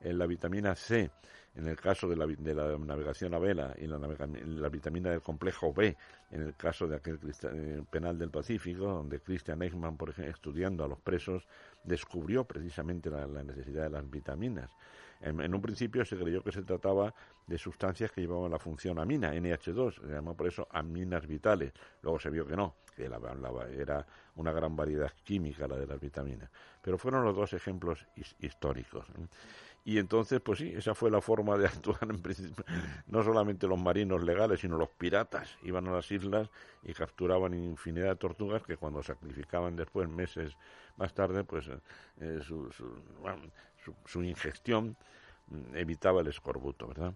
[0.00, 1.10] En la vitamina C,
[1.56, 5.20] en el caso de la, de la navegación a vela, y la, la, vitamina del
[5.20, 5.96] complejo B,
[6.30, 10.84] en el caso de aquel eh, penal del Pacífico, donde Christian Eichmann, por ejemplo, estudiando
[10.84, 11.48] a los presos,
[11.82, 14.70] descubrió precisamente la necesidad de las vitaminas.
[15.22, 17.14] En, un principio se creyó que se trataba
[17.46, 21.72] de sustancias que llevaban la función amina, NH2, se llamó por eso aminas vitales.
[22.02, 23.18] Luego se vio que no, que la,
[23.70, 24.06] era
[24.36, 26.50] una gran variedad química la de las vitaminas.
[26.82, 28.04] Pero fueron los dos ejemplos
[28.40, 29.06] históricos.
[29.84, 32.64] Y entonces, pues sí, esa fue la forma de actuar en principio.
[33.06, 36.48] No solamente los marinos legales, sino los piratas iban a las islas
[36.82, 40.56] y capturaban infinidad de tortugas que cuando sacrificaban después, meses
[40.96, 41.68] más tarde, pues
[42.20, 42.84] eh, su, su,
[44.16, 44.96] ingestión
[45.48, 47.14] mm, evitaba el escorbuto, ¿verdad?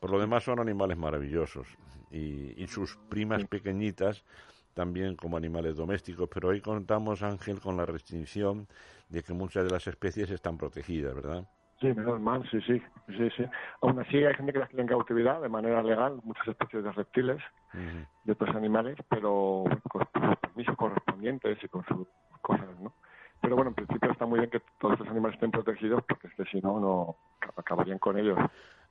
[0.00, 1.66] Por lo demás son animales maravillosos
[2.10, 4.24] y, y sus primas pequeñitas
[4.74, 8.68] también como animales domésticos, pero hoy contamos, Ángel, con la restricción
[9.08, 11.48] de que muchas de las especies están protegidas, ¿verdad?
[11.80, 13.44] Sí, menos mal, sí, sí, sí, sí.
[13.82, 16.92] Aún así hay gente que las tiene en cautividad de manera legal, muchas especies de
[16.92, 17.42] reptiles,
[18.24, 22.06] de otros animales, pero con sus permisos correspondientes y con sus
[22.40, 22.92] cosas, ¿no?
[23.40, 26.60] Pero bueno, en principio está muy bien que todos estos animales estén protegidos porque si
[26.60, 27.16] no, no
[27.56, 28.38] acabarían con ellos.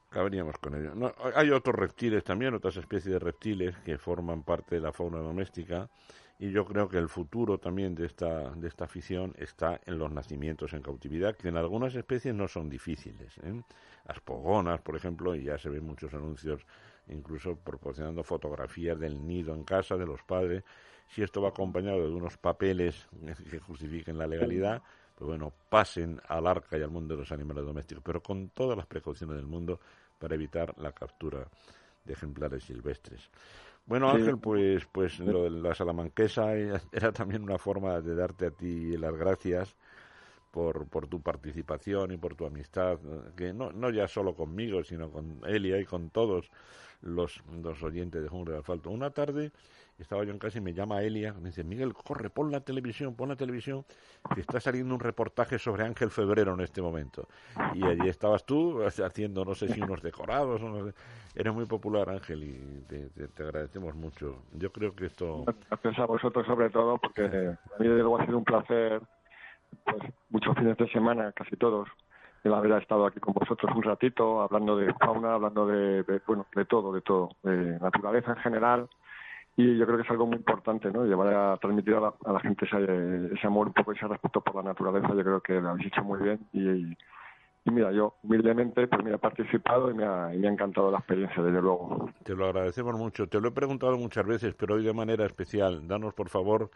[0.09, 1.13] Acabaríamos con ellos.
[1.35, 5.89] Hay otros reptiles también, otras especies de reptiles que forman parte de la fauna doméstica
[6.37, 10.11] y yo creo que el futuro también de esta, de esta afición está en los
[10.11, 13.37] nacimientos en cautividad, que en algunas especies no son difíciles.
[13.43, 13.61] ¿eh?
[14.07, 16.65] Aspogonas, por ejemplo, y ya se ven muchos anuncios
[17.07, 20.63] incluso proporcionando fotografías del nido en casa de los padres.
[21.07, 23.07] Si esto va acompañado de unos papeles
[23.49, 24.81] que justifiquen la legalidad,
[25.15, 28.77] pues bueno, pasen al arca y al mundo de los animales domésticos, pero con todas
[28.77, 29.79] las precauciones del mundo
[30.19, 31.47] para evitar la captura
[32.03, 33.29] de ejemplares silvestres.
[33.85, 38.51] Bueno, Ángel, pues, pues lo de la salamanquesa era también una forma de darte a
[38.51, 39.75] ti las gracias
[40.49, 42.97] por, por tu participación y por tu amistad,
[43.35, 46.49] que no, no ya solo conmigo, sino con Elia y con todos
[47.01, 48.89] los, los oyentes de Jungla de Asfalto.
[48.89, 49.51] Una tarde
[49.97, 53.15] estaba yo en casa y me llama Elia, me dice, Miguel, corre, pon la televisión,
[53.15, 53.85] pon la televisión,
[54.33, 57.27] que está saliendo un reportaje sobre Ángel Febrero en este momento.
[57.73, 60.91] Y allí estabas tú haciendo, no sé si unos decorados, o
[61.33, 64.43] eres muy popular Ángel y te, agradecemos mucho.
[64.53, 65.45] Yo creo que esto...
[65.69, 69.01] Gracias a vosotros sobre todo, porque a mí luego ha sido un placer,
[69.85, 71.87] pues muchos fines de semana, casi todos,
[72.43, 76.45] el haber estado aquí con vosotros un ratito, hablando de fauna, hablando de, de bueno,
[76.53, 78.89] de todo, de todo, de naturaleza en general
[79.57, 81.05] y yo creo que es algo muy importante, ¿no?
[81.05, 84.63] Llevar a transmitir a la, gente ese, ese, amor, un poco ese respeto por la
[84.63, 86.91] naturaleza, yo creo que lo habéis hecho muy bien y,
[87.67, 90.91] y, mira, yo humildemente pues mira, he participado y me, ha, y me ha encantado
[90.91, 92.09] la experiencia, desde luego.
[92.23, 95.87] Te lo agradecemos mucho, te lo he preguntado muchas veces, pero hoy de manera especial,
[95.87, 96.69] danos por favor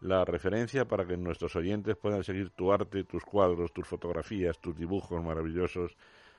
[0.00, 4.76] la referencia para que nuestros oyentes puedan seguir tu arte, tus cuadros, tus fotografías, tus
[4.76, 5.96] dibujos maravillosos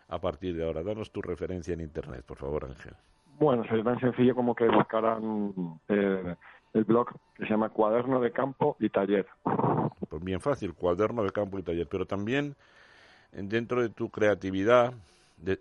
[0.07, 0.83] a partir de ahora.
[0.83, 2.93] Danos tu referencia en Internet, por favor, Ángel.
[3.39, 6.35] Bueno, sería tan sencillo como que buscaran eh,
[6.73, 9.25] el blog que se llama Cuaderno de Campo y Taller.
[10.09, 12.55] Pues bien fácil, Cuaderno de Campo y Taller, pero también
[13.31, 14.93] dentro de tu creatividad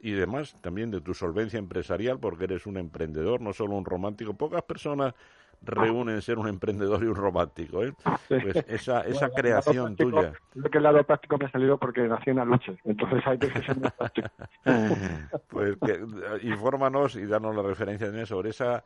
[0.02, 4.34] y demás, también de tu solvencia empresarial, porque eres un emprendedor, no solo un romántico.
[4.34, 5.14] Pocas personas
[5.62, 7.84] reúnen ser un emprendedor y un romántico.
[7.84, 7.92] ¿eh?
[8.28, 10.32] Pues esa, esa creación tuya.
[10.52, 13.48] Creo que el lado práctico me ha salido porque nací en Aluche, entonces hay que
[13.62, 14.28] ser más práctico.
[15.48, 16.00] pues que,
[16.42, 18.82] infórmanos y danos la referencia sobre esa,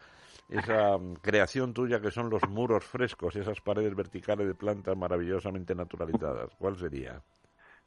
[0.48, 5.74] esa mm, creación tuya que son los muros frescos, esas paredes verticales de plantas maravillosamente
[5.74, 6.54] naturalizadas.
[6.58, 7.20] ¿Cuál sería?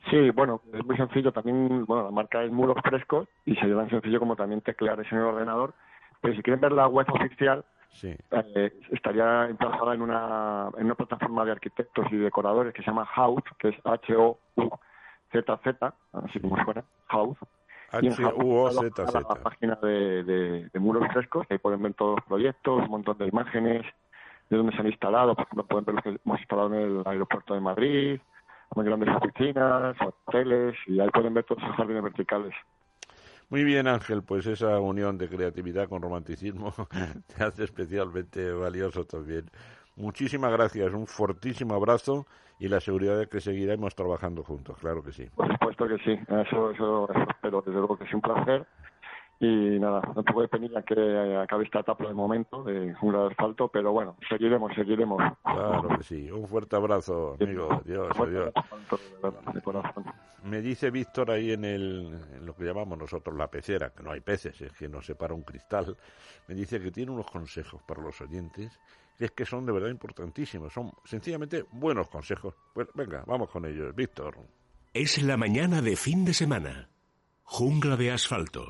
[0.10, 1.32] Sí, bueno, es muy sencillo.
[1.32, 5.16] También, bueno, la marca es muros frescos y sería tan sencillo como también teclear eso
[5.16, 5.74] en el ordenador.
[6.22, 8.14] Pero si quieren ver la web oficial, Sí.
[8.32, 13.06] Eh, estaría emplazada en una, en una plataforma de arquitectos y decoradores que se llama
[13.06, 17.38] House, que es H-O-U-Z-Z, así como suena, House.
[17.92, 19.22] H-U-O-Z-Z.
[19.30, 20.24] La página de,
[20.72, 23.86] de, muros frescos, ahí pueden ver todos los proyectos, un montón de imágenes
[24.50, 27.04] de dónde se han instalado, por ejemplo, pueden ver los que hemos instalado en el
[27.06, 28.20] aeropuerto de Madrid,
[28.76, 32.54] muy grandes oficinas, hoteles, y ahí pueden ver todos esos jardines verticales.
[33.50, 36.74] Muy bien, Ángel, pues esa unión de creatividad con romanticismo
[37.38, 39.46] te hace especialmente valioso también.
[39.96, 42.26] Muchísimas gracias, un fortísimo abrazo
[42.60, 45.30] y la seguridad de que seguiremos trabajando juntos, claro que sí.
[45.36, 48.66] Por supuesto que sí, eso, eso, eso espero, desde luego que es un placer
[49.40, 53.28] y nada, no te puede penilla que acabe esta etapa de momento de jungla de
[53.28, 55.22] asfalto, pero bueno, seguiremos, seguiremos.
[55.44, 56.32] Claro que sí.
[56.32, 57.70] Un fuerte abrazo, amigo.
[57.72, 58.54] Adiós, adiós.
[60.44, 64.12] Me dice Víctor ahí en, el, en lo que llamamos nosotros la pecera, que no
[64.12, 65.98] hay peces, es que nos separa un cristal,
[66.48, 68.80] me dice que tiene unos consejos para los oyentes
[69.18, 72.54] que es que son de verdad importantísimos, son sencillamente buenos consejos.
[72.74, 74.38] Pues venga, vamos con ellos, Víctor.
[74.94, 76.90] Es la mañana de fin de semana.
[77.44, 78.70] Jungla de asfalto.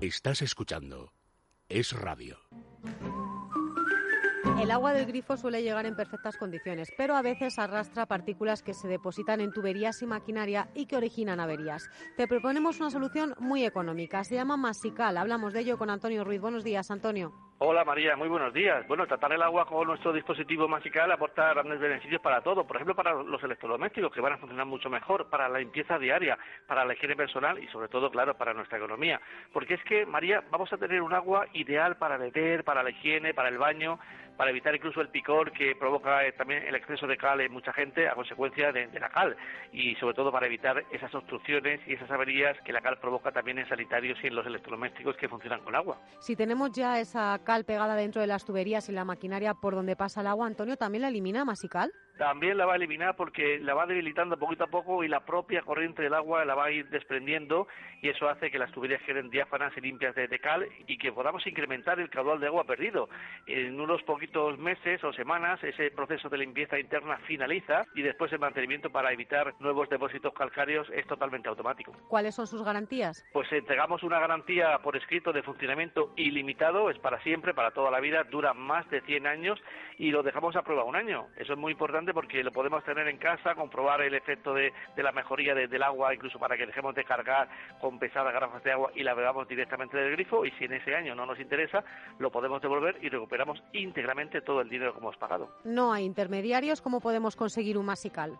[0.00, 1.12] Estás escuchando
[1.68, 2.38] Es Radio.
[4.60, 8.74] El agua del grifo suele llegar en perfectas condiciones, pero a veces arrastra partículas que
[8.74, 11.88] se depositan en tuberías y maquinaria y que originan averías.
[12.16, 14.24] Te proponemos una solución muy económica.
[14.24, 15.16] Se llama Masical.
[15.16, 16.40] Hablamos de ello con Antonio Ruiz.
[16.40, 17.32] Buenos días, Antonio.
[17.60, 18.86] Hola María, muy buenos días.
[18.86, 22.64] Bueno, tratar el agua con nuestro dispositivo Masical aporta grandes beneficios para todo.
[22.64, 26.38] Por ejemplo, para los electrodomésticos, que van a funcionar mucho mejor, para la limpieza diaria,
[26.68, 29.20] para la higiene personal y sobre todo, claro, para nuestra economía.
[29.52, 33.34] Porque es que, María, vamos a tener un agua ideal para beber, para la higiene,
[33.34, 33.98] para el baño,
[34.38, 37.72] para evitar incluso el picor que provoca eh, también el exceso de cal en mucha
[37.72, 39.36] gente a consecuencia de, de, la cal
[39.72, 43.58] y sobre todo para evitar esas obstrucciones y esas averías que la cal provoca también
[43.58, 45.98] en sanitarios y en los electrodomésticos que funcionan con agua.
[46.20, 49.96] Si tenemos ya esa cal pegada dentro de las tuberías y la maquinaria por donde
[49.96, 51.90] pasa el agua, Antonio, ¿también la elimina Masical?
[52.18, 55.62] también la va a eliminar porque la va debilitando poquito a poco y la propia
[55.62, 57.68] corriente del agua la va a ir desprendiendo
[58.02, 61.12] y eso hace que las tuberías queden diáfanas y limpias de, de, cal y que
[61.12, 63.08] podamos incrementar el caudal de agua perdido.
[63.46, 64.27] En unos poquitos
[64.58, 69.54] meses o semanas ese proceso de limpieza interna finaliza y después el mantenimiento para evitar
[69.58, 71.92] nuevos depósitos calcáreos es totalmente automático.
[72.08, 73.24] ¿Cuáles son sus garantías?
[73.32, 78.00] Pues entregamos una garantía por escrito de funcionamiento ilimitado, es para siempre, para toda la
[78.00, 79.58] vida, dura más de 100 años
[79.96, 81.26] y lo dejamos a prueba un año.
[81.36, 85.02] Eso es muy importante porque lo podemos tener en casa, comprobar el efecto de, de
[85.02, 87.48] la mejoría de, del agua, incluso para que dejemos de cargar
[87.80, 90.44] con pesadas garrafas de agua y la bebamos directamente del grifo.
[90.44, 91.82] Y si en ese año no nos interesa,
[92.18, 95.48] lo podemos devolver y recuperamos íntegramente todo el dinero que hemos pagado.
[95.64, 96.80] No hay intermediarios.
[96.80, 98.36] ¿Cómo podemos conseguir un masical?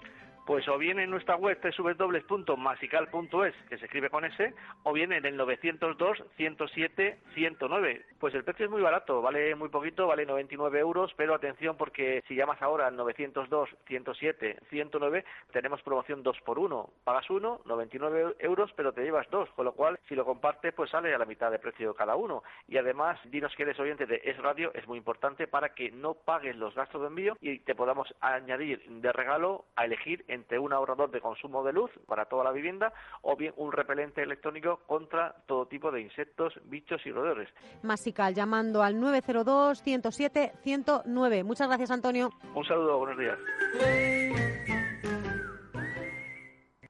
[0.48, 5.26] Pues o bien en nuestra web www.masical.es, que se escribe con S, o bien en
[5.26, 8.06] el 902 107 109.
[8.18, 12.24] Pues el precio es muy barato, vale muy poquito, vale 99 euros, pero atención porque
[12.26, 16.92] si llamas ahora al 902 107 109 tenemos promoción 2 por 1.
[17.04, 20.88] Pagas uno, 99 euros, pero te llevas dos, con lo cual si lo compartes pues
[20.88, 22.42] sale a la mitad de precio cada uno.
[22.68, 26.14] Y además, dinos que eres oyente de Es Radio, es muy importante para que no
[26.14, 30.72] pagues los gastos de envío y te podamos añadir de regalo a elegir entre un
[30.72, 35.34] ahorrador de consumo de luz para toda la vivienda o bien un repelente electrónico contra
[35.46, 37.48] todo tipo de insectos, bichos y roedores.
[37.82, 41.44] Masical llamando al 902 107 109.
[41.44, 42.30] Muchas gracias, Antonio.
[42.54, 43.38] Un saludo, buenos días.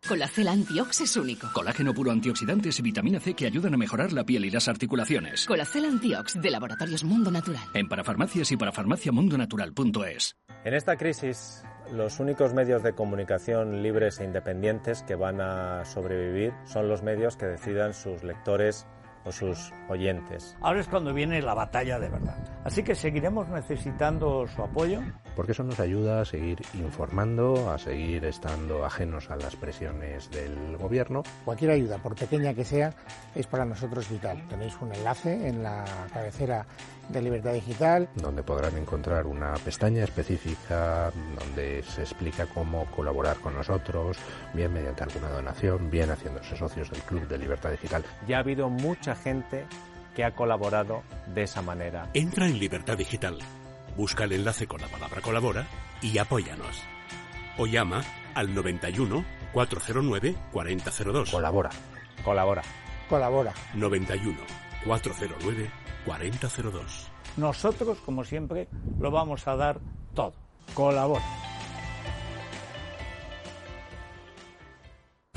[0.09, 1.49] Colacel Antiox es único.
[1.53, 5.45] Colágeno puro antioxidantes y vitamina C que ayudan a mejorar la piel y las articulaciones.
[5.45, 7.63] Colacel Antiox de Laboratorios Mundo Natural.
[7.75, 10.35] En parafarmacias y parafarmaciamundonatural.es.
[10.65, 11.63] En esta crisis
[11.93, 17.37] los únicos medios de comunicación libres e independientes que van a sobrevivir son los medios
[17.37, 18.87] que decidan sus lectores
[19.25, 20.57] o sus oyentes.
[20.61, 22.37] Ahora es cuando viene la batalla de verdad.
[22.65, 25.01] Así que seguiremos necesitando su apoyo.
[25.37, 30.77] Porque eso nos ayuda a seguir informando, a seguir estando ajenos a las presiones del
[30.77, 31.23] gobierno.
[31.45, 32.95] Cualquier ayuda, por pequeña que sea,
[33.35, 34.47] es para nosotros vital.
[34.49, 36.67] Tenéis un enlace en la cabecera
[37.09, 38.09] de Libertad Digital.
[38.15, 44.17] Donde podrán encontrar una pestaña específica donde se explica cómo colaborar con nosotros,
[44.55, 48.05] bien mediante alguna donación, bien haciéndose socios del Club de Libertad Digital.
[48.27, 49.67] Ya ha habido mucha gente
[50.15, 51.03] que ha colaborado
[51.35, 52.11] de esa manera.
[52.15, 53.39] Entra en Libertad Digital,
[53.97, 55.67] busca el enlace con la palabra colabora
[56.03, 56.83] y apóyanos.
[57.57, 58.03] O llama
[58.35, 61.31] al 91 409 4002.
[61.31, 61.71] Colabora.
[62.25, 62.63] Colabora.
[63.09, 63.53] Colabora.
[63.75, 65.71] 91 409
[66.07, 67.11] 4002.
[67.37, 68.69] Nosotros, como siempre,
[68.99, 69.79] lo vamos a dar
[70.15, 70.33] todo.
[70.75, 71.25] Colabora.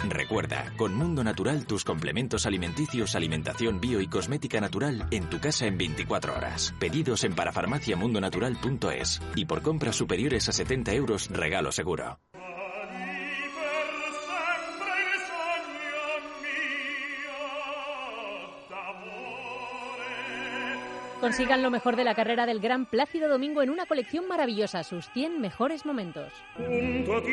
[0.07, 5.67] Recuerda, con Mundo Natural tus complementos alimenticios, alimentación bio y cosmética natural en tu casa
[5.67, 6.73] en 24 horas.
[6.79, 12.19] Pedidos en parafarmaciamundonatural.es y por compras superiores a 70 euros regalo seguro.
[21.21, 25.07] Consigan lo mejor de la carrera del Gran Plácido Domingo en una colección maravillosa, sus
[25.11, 26.33] 100 mejores momentos.
[26.57, 27.31] Junto a ti,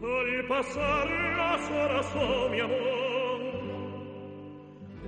[0.00, 3.02] al pasar las horas, oh mi amor.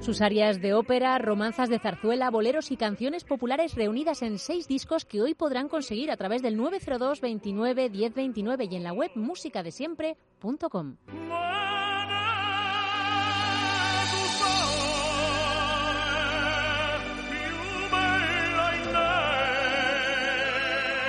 [0.01, 5.05] Sus áreas de ópera, romanzas de zarzuela, boleros y canciones populares reunidas en seis discos
[5.05, 10.97] que hoy podrán conseguir a través del 902 29 1029 y en la web musicadesiempre.com.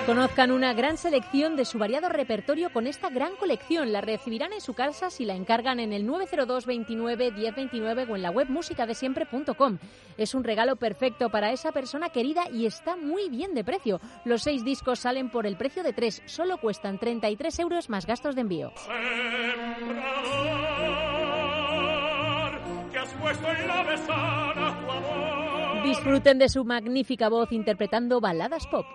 [0.05, 3.91] Conozcan una gran selección de su variado repertorio con esta gran colección.
[3.91, 8.21] La recibirán en su casa si la encargan en el 902 29 1029 o en
[8.21, 9.79] la web musicadesiempre.com.
[10.15, 13.99] Es un regalo perfecto para esa persona querida y está muy bien de precio.
[14.25, 18.35] Los seis discos salen por el precio de tres, solo cuestan 33 euros más gastos
[18.35, 18.71] de envío.
[25.83, 28.85] Disfruten de su magnífica voz interpretando baladas pop.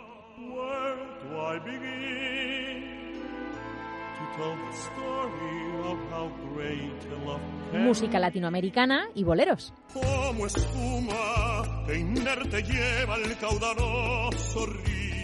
[7.72, 9.72] Música latinoamericana y boleros.
[9.92, 15.19] Como espuma que inerte lleva el caudaloso río.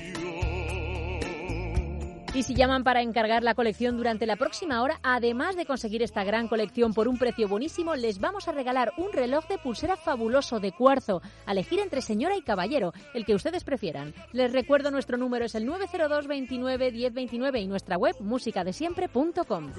[2.36, 6.22] Y si llaman para encargar la colección durante la próxima hora, además de conseguir esta
[6.22, 10.60] gran colección por un precio buenísimo, les vamos a regalar un reloj de pulsera fabuloso
[10.60, 14.12] de cuarzo, a elegir entre señora y caballero, el que ustedes prefieran.
[14.34, 19.72] Les recuerdo nuestro número es el 902 29 1029 y nuestra web musicadesiempre.com.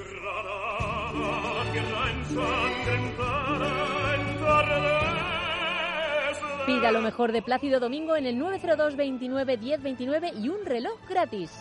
[6.66, 11.52] Pida lo mejor de Plácido Domingo en el 902 29 1029 y un reloj gratis.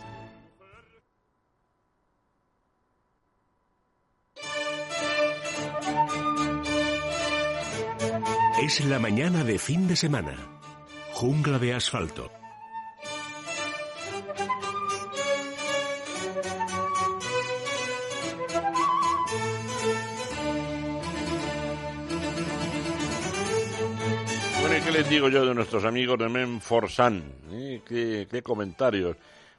[8.67, 10.35] Es la mañana de fin de semana.
[11.13, 12.31] Jungla de asfalto.
[24.61, 27.35] Bueno, ¿y qué les digo yo de nuestros amigos de Menforsan?
[27.51, 27.83] ¿Eh?
[27.87, 29.17] ¿Qué, qué comentarios.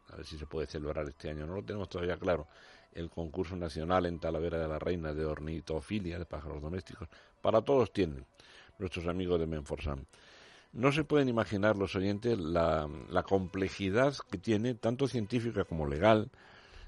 [0.10, 2.48] a ver si se puede celebrar este año, no lo tenemos todavía claro,
[2.94, 7.10] el concurso nacional en Talavera de la Reina de ornitofilia, de pájaros domésticos,
[7.42, 8.26] para todos tienen
[8.80, 10.08] nuestros amigos de Menforsan.
[10.72, 16.32] No se pueden imaginar los oyentes la, la complejidad que tiene, tanto científica como legal,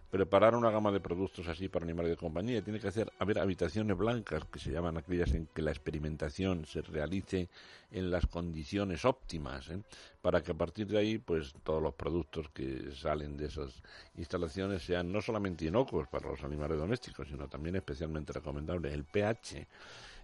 [0.10, 2.62] preparar una gama de productos así para animales de compañía.
[2.62, 6.82] Tiene que hacer, haber habitaciones blancas, que se llaman aquellas en que la experimentación se
[6.82, 7.50] realice
[7.92, 9.82] en las condiciones óptimas, ¿eh?
[10.22, 13.82] para que a partir de ahí, pues todos los productos que salen de esas
[14.16, 19.68] instalaciones sean no solamente inocuos para los animales domésticos, sino también especialmente recomendable el pH.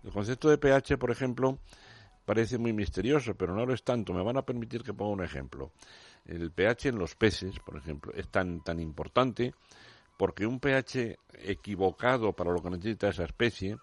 [0.03, 1.59] El concepto de pH, por ejemplo,
[2.25, 4.13] parece muy misterioso, pero no lo es tanto.
[4.13, 5.71] Me van a permitir que ponga un ejemplo.
[6.25, 9.53] El pH en los peces, por ejemplo, es tan, tan importante
[10.17, 13.77] porque un pH equivocado para lo que necesita esa especie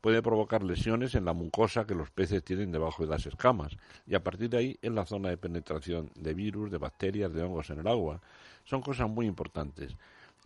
[0.00, 3.76] puede provocar lesiones en la mucosa que los peces tienen debajo de las escamas
[4.06, 7.42] y a partir de ahí en la zona de penetración de virus, de bacterias, de
[7.42, 8.20] hongos en el agua.
[8.64, 9.96] Son cosas muy importantes.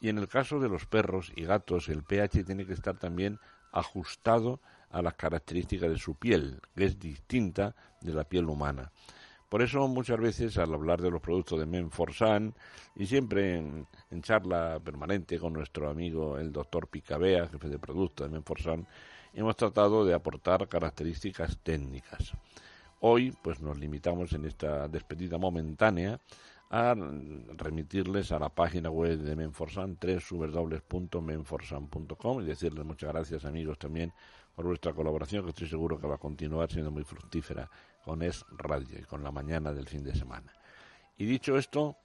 [0.01, 3.41] Y en el caso de los perros y gatos, el pH tiene que estar también
[3.73, 8.93] ajustado a las características de su piel, que es distinta de la piel humana.
[9.49, 12.55] Por eso muchas veces al hablar de los productos de Menforsan
[12.95, 13.87] y siempre en,
[14.21, 18.87] charla permanente con nuestro amigo el doctor Picabea, jefe de producto de Menforsan,
[19.33, 22.35] hemos tratado de aportar características técnicas.
[23.01, 26.21] Hoy pues nos limitamos en esta despedida momentánea
[26.69, 26.95] a
[27.57, 34.13] remitirles a la página web de Menforsan, www.menforsan.com y decirles muchas gracias amigos también
[34.55, 37.71] por vuestra colaboración que estoy seguro que va a continuar siendo muy fructífera
[38.09, 40.51] con Es Radio y con la mañana del fin de semana.
[41.19, 41.99] Y dicho esto,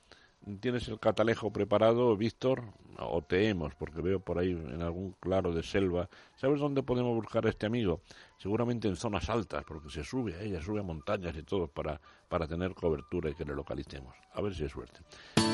[0.60, 2.66] ¿Tienes el catalejo preparado, Víctor?
[3.00, 6.10] O te hemos, porque veo por ahí en algún claro de selva.
[6.36, 8.02] ¿Sabes dónde podemos buscar a este amigo?
[8.38, 12.02] Seguramente en zonas altas, porque se sube a ella, sube a montañas y todo para,
[12.28, 14.14] para tener cobertura y que le localicemos.
[14.34, 15.00] A ver si es suerte.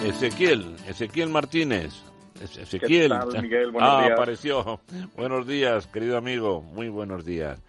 [0.04, 1.94] Ezequiel, Ezequiel Martínez.
[2.42, 3.12] Ezequiel.
[3.80, 4.82] ah, apareció.
[5.16, 6.64] Buenos días, querido amigo.
[6.64, 7.62] Muy buenos días.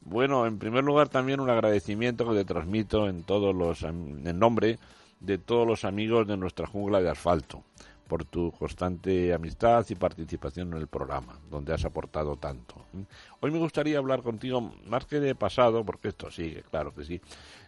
[0.00, 4.78] Bueno, en primer lugar también un agradecimiento que te transmito en todos los en nombre
[5.20, 7.62] de todos los amigos de nuestra jungla de asfalto
[8.10, 12.74] por tu constante amistad y participación en el programa, donde has aportado tanto.
[13.38, 17.20] Hoy me gustaría hablar contigo más que de pasado, porque esto sigue, claro que sí,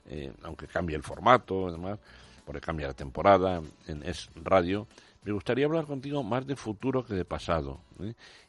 [0.06, 2.00] eh, aunque cambie el formato, además,
[2.44, 4.88] porque cambia la temporada en Es Radio,
[5.22, 7.78] me gustaría hablar contigo más de futuro que de pasado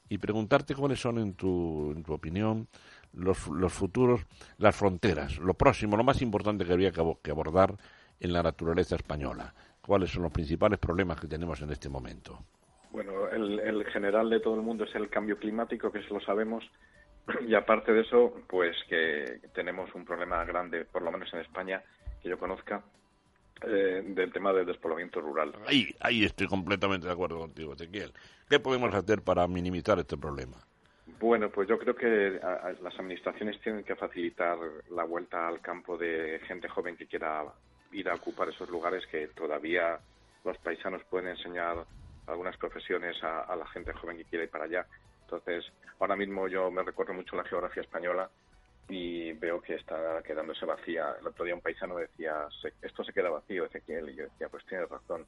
[0.10, 2.68] y preguntarte cuáles son, en tu, en tu opinión,
[3.14, 4.26] los, los futuros,
[4.58, 7.76] las fronteras, lo próximo, lo más importante que habría que abordar
[8.20, 9.54] en la naturaleza española?
[9.82, 12.40] ¿Cuáles son los principales problemas que tenemos en este momento?
[12.94, 16.64] Bueno, el, general de todo el mundo es el cambio climático, que eso lo sabemos,
[17.48, 21.84] y aparte de eso, pues que tenemos un problema grande, por lo menos en España,
[22.22, 22.84] que yo conozca,
[23.64, 25.54] eh, del tema del despoblamiento rural.
[25.68, 28.14] Ahí, ahí estoy completamente de acuerdo contigo, Ezequiel.
[28.48, 30.58] ¿Qué podemos hacer para minimizar este problema?
[31.06, 32.40] Bueno, pues yo creo que
[32.82, 34.58] las administraciones tienen que facilitar
[34.90, 37.44] la vuelta al campo de gente joven que quiera
[37.92, 40.00] ir a ocupar esos lugares que todavía
[40.44, 41.86] los paisanos pueden enseñar
[42.28, 44.86] algunas profesiones a, la gente joven que quiere ir para allá.
[45.24, 45.66] Entonces,
[46.00, 48.30] ahora mismo yo me recuerdo mucho la geografía española
[48.88, 51.16] y veo que está quedándose vacía.
[51.20, 52.48] El otro día un paisano decía,
[52.82, 55.26] esto se queda vacío, Ezequiel, y yo decía, pues tienes razón.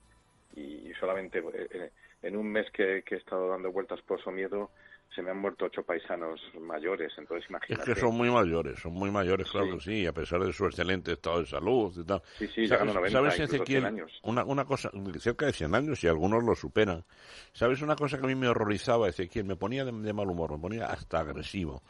[0.56, 4.72] Y, solamente eh, en un mes que, que he estado dando vueltas por su miedo,
[5.14, 7.92] se me han muerto ocho paisanos mayores, entonces imagínate.
[7.92, 10.02] Es que son muy mayores, son muy mayores, claro sí.
[10.02, 12.22] sí, a pesar de su excelente estado de salud y tal.
[12.38, 14.12] Sí, sí, ¿Sabes, 90, ¿sabes Ezequiel, años.
[14.24, 17.04] Una, una cosa, cerca de 100 años y algunos lo superan.
[17.54, 19.46] ¿Sabes una cosa que a mí me horrorizaba, Ezequiel?
[19.46, 21.82] Me ponía de mal humor, me ponía hasta agresivo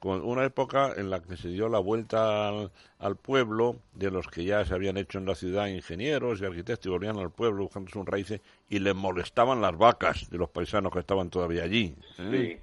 [0.00, 4.44] con una época en la que se dio la vuelta al, pueblo de los que
[4.44, 7.90] ya se habían hecho en la ciudad ingenieros y arquitectos y volvían al pueblo buscando
[7.90, 8.40] sus raíces
[8.70, 11.94] y les molestaban las vacas de los paisanos que estaban todavía allí.
[12.18, 12.30] ¿eh?
[12.30, 12.58] Sí,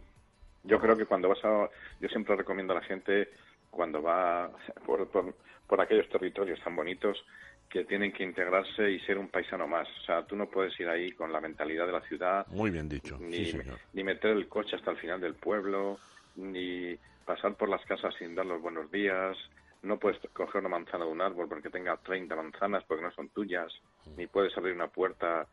[0.64, 1.70] yo creo que cuando vas a...
[2.02, 3.30] Yo siempre recomiendo a la gente
[3.70, 4.50] cuando va
[4.84, 7.24] por, por, aquellos territorios tan bonitos
[7.70, 9.88] que tienen que integrarse y ser un paisano más.
[10.02, 12.48] O sea, tú no puedes ir ahí con la mentalidad de la ciudad.
[12.48, 13.20] Muy bien dicho.
[13.20, 13.54] Ni,
[13.94, 16.00] ni meter el coche hasta el final del pueblo,
[16.36, 16.98] ni
[17.28, 19.38] pasar por las casas sin dar los buenos días,
[19.84, 23.28] no puedes coger una manzana de un árbol porque tenga 30 manzanas porque no son
[23.30, 23.70] tuyas,
[24.16, 25.46] ni puedes abrir una puerta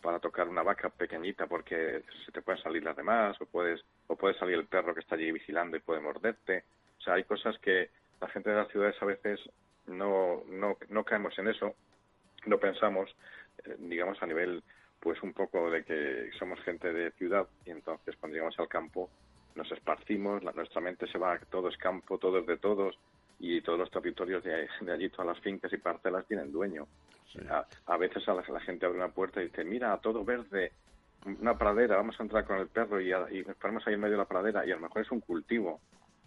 [0.00, 4.16] para tocar una vaca pequeñita porque se te pueden salir las demás, o puedes, o
[4.16, 6.64] puede salir el perro que está allí vigilando y puede morderte.
[6.98, 9.40] O sea, hay cosas que la gente de las ciudades a veces
[9.88, 11.74] no, no, no caemos en eso,
[12.46, 13.14] no pensamos,
[13.66, 14.62] eh, digamos, a nivel
[15.00, 19.10] pues un poco de que somos gente de ciudad y entonces cuando llegamos al campo
[19.54, 22.98] nos esparcimos, nuestra mente se va, todo es campo, todo es de todos
[23.38, 26.86] y todos los territorios de, allí, todas las fincas y parcelas tienen dueño.
[27.86, 30.72] A, veces a la, gente abre una puerta y dice, mira, todo verde,
[31.24, 34.12] una pradera, vamos a entrar con el perro y, y nos ponemos ahí en medio
[34.12, 35.80] de la pradera y a lo mejor es un cultivo,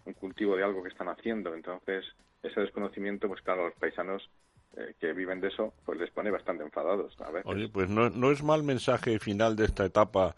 [0.06, 1.54] un cultivo de algo que están haciendo.
[1.54, 2.04] Entonces,
[2.42, 4.28] ese desconocimiento, pues claro, los paisanos
[4.76, 7.14] eh, que viven de eso, pues les pone bastante enfadados.
[7.20, 7.46] A veces.
[7.46, 10.34] Oye, pues no, no es mal mensaje final de esta etapa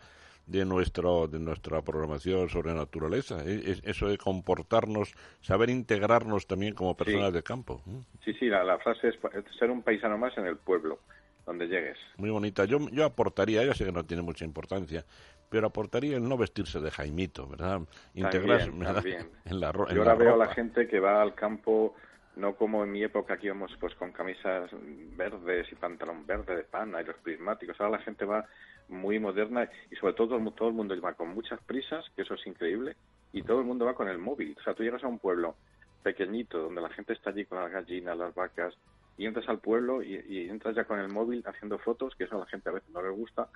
[0.46, 3.38] de nuestro de nuestra programación sobre naturaleza.
[3.44, 7.82] E, eso de comportarnos saber integrarnos también como personas de campo.
[8.24, 9.16] Sí sí la, frase es
[9.58, 11.00] ser un paisano más en el pueblo
[11.44, 11.98] donde llegues.
[12.16, 12.64] Muy bonita.
[12.64, 15.04] Yo yo aportaría ya sé que no tiene mucha importancia
[15.48, 17.80] pero aportaría el no vestirse de jaimito verdad
[18.14, 18.68] integrarse
[19.44, 21.94] en la yo ahora veo a la gente que va al campo
[22.36, 24.70] no como en mi época que íbamos pues con camisas
[25.16, 27.80] verdes y pantalón verde de pana y los prismáticos.
[27.80, 28.44] Ahora la gente va
[28.88, 32.46] muy moderna y sobre todo todo el mundo va con muchas prisas, que eso es
[32.46, 32.96] increíble,
[33.32, 34.56] y todo el mundo va con el móvil.
[34.58, 35.56] O sea, tú llegas a un pueblo
[36.02, 38.74] pequeñito donde la gente está allí con las gallinas, las vacas,
[39.18, 42.40] y entras al pueblo y, entras ya con el móvil haciendo fotos, que eso a
[42.40, 43.48] la gente a veces no le gusta,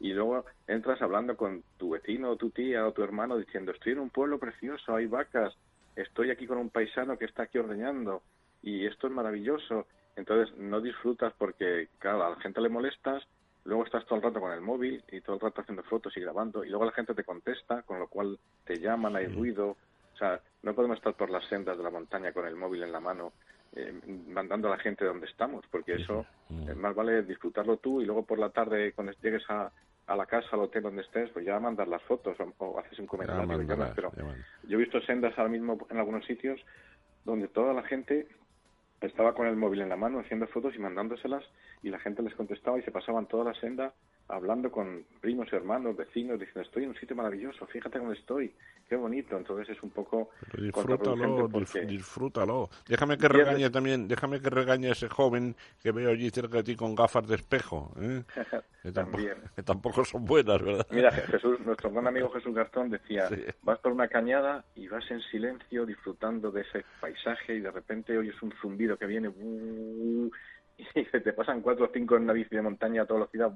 [0.00, 3.92] y luego entras hablando con tu vecino o tu tía o tu hermano diciendo, estoy
[3.92, 5.56] en un pueblo precioso, hay vacas,
[5.94, 8.22] estoy aquí con un paisano que está aquí ordeñando,
[8.62, 9.86] y esto es maravilloso.
[10.16, 13.22] Entonces no disfrutas porque, claro, a la gente le molestas
[13.66, 16.20] luego estás todo el rato con el móvil y todo el rato haciendo fotos y
[16.20, 19.76] grabando y luego la gente te contesta, con lo cual te llaman, hay ruido.
[20.14, 22.92] O sea, no podemos estar por las sendas de la montaña con el móvil en
[22.92, 23.32] la mano
[23.74, 23.92] eh,
[24.28, 28.24] mandando a la gente donde estamos, porque eso eh, más vale disfrutarlo tú y luego
[28.24, 29.70] por la tarde cuando llegues a,
[30.06, 33.06] a la casa, al hotel donde estés, pues ya mandas las fotos o, haces un
[33.06, 33.92] comentario.
[33.94, 34.12] pero
[34.66, 36.60] yo he visto sendas ahora mismo en algunos sitios
[37.24, 38.28] donde toda la gente
[39.06, 41.44] estaba con el móvil en la mano haciendo fotos y mandándoselas
[41.82, 43.94] y la gente les contestaba y se pasaban toda la senda
[44.28, 48.52] hablando con primos, hermanos, vecinos, diciendo estoy en un sitio maravilloso, fíjate cómo estoy,
[48.88, 49.36] qué bonito.
[49.36, 51.48] Entonces es un poco disfrútalo,
[51.86, 52.68] disfrútalo.
[52.88, 56.64] Déjame que regañe también, déjame que regañe a ese joven que veo allí cerca de
[56.64, 58.22] ti con gafas de espejo, ¿eh?
[58.82, 59.24] que, tampoco,
[59.54, 60.86] que, tampoco, son buenas, ¿verdad?
[60.90, 63.28] Mira, Jesús, nuestro buen amigo Jesús Garzón decía,
[63.62, 68.16] vas por una cañada y vas en silencio disfrutando de ese paisaje y de repente
[68.18, 69.28] oyes un zumbido que viene
[70.94, 73.52] y se te pasan cuatro o cinco en una bici de montaña a toda velocidad,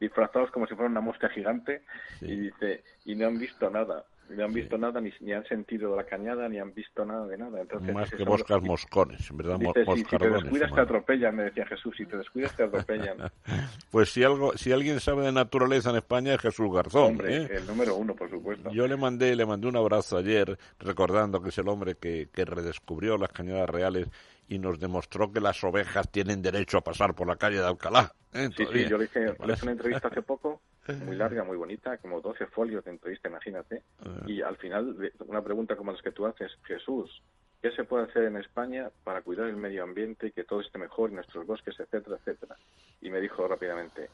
[0.00, 1.82] disfrazados como si fuera una mosca gigante,
[2.20, 4.04] y dice, y no han visto nada.
[4.30, 7.38] No han visto nada, ni, ni, han sentido la cañada, ni han visto nada de
[7.38, 7.60] nada.
[7.60, 11.66] Entonces, Más que moscas moscones, en verdad, dice, si, te descuidas te atropellan, me decía
[11.66, 13.16] Jesús, si te descuidas te atropellan.
[13.90, 17.12] pues si algo, si alguien sabe de naturaleza en España es Jesús Garzón.
[17.12, 17.48] Hombre, ¿eh?
[17.50, 18.70] el número uno, por supuesto.
[18.70, 22.44] Yo le mandé, le mandé un abrazo ayer, recordando que es el hombre que, que
[22.44, 24.08] redescubrió las cañadas reales
[24.48, 28.12] y nos demostró que las ovejas tienen derecho a pasar por la calle de Alcalá.
[28.32, 28.48] ¿eh?
[28.56, 30.60] Sí, sí, yo le hice, le hice una entrevista hace poco,
[30.94, 33.82] muy larga, muy bonita, como 12 folios de entrevista, imagínate.
[34.00, 34.24] Ah.
[34.26, 37.22] Y al final, una pregunta como las que tú haces, Jesús,
[37.62, 40.78] ¿qué se puede hacer en España para cuidar el medio ambiente y que todo esté
[40.78, 42.56] mejor, nuestros bosques, etcétera, etcétera?
[43.00, 44.08] Y me dijo rápidamente,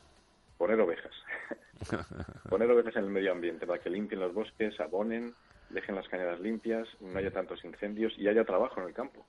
[0.59, 1.13] poner ovejas.
[2.49, 5.35] poner ovejas en el medio ambiente para que limpien los bosques, abonen,
[5.71, 9.27] dejen las cañadas limpias, no haya tantos incendios y haya trabajo en el campo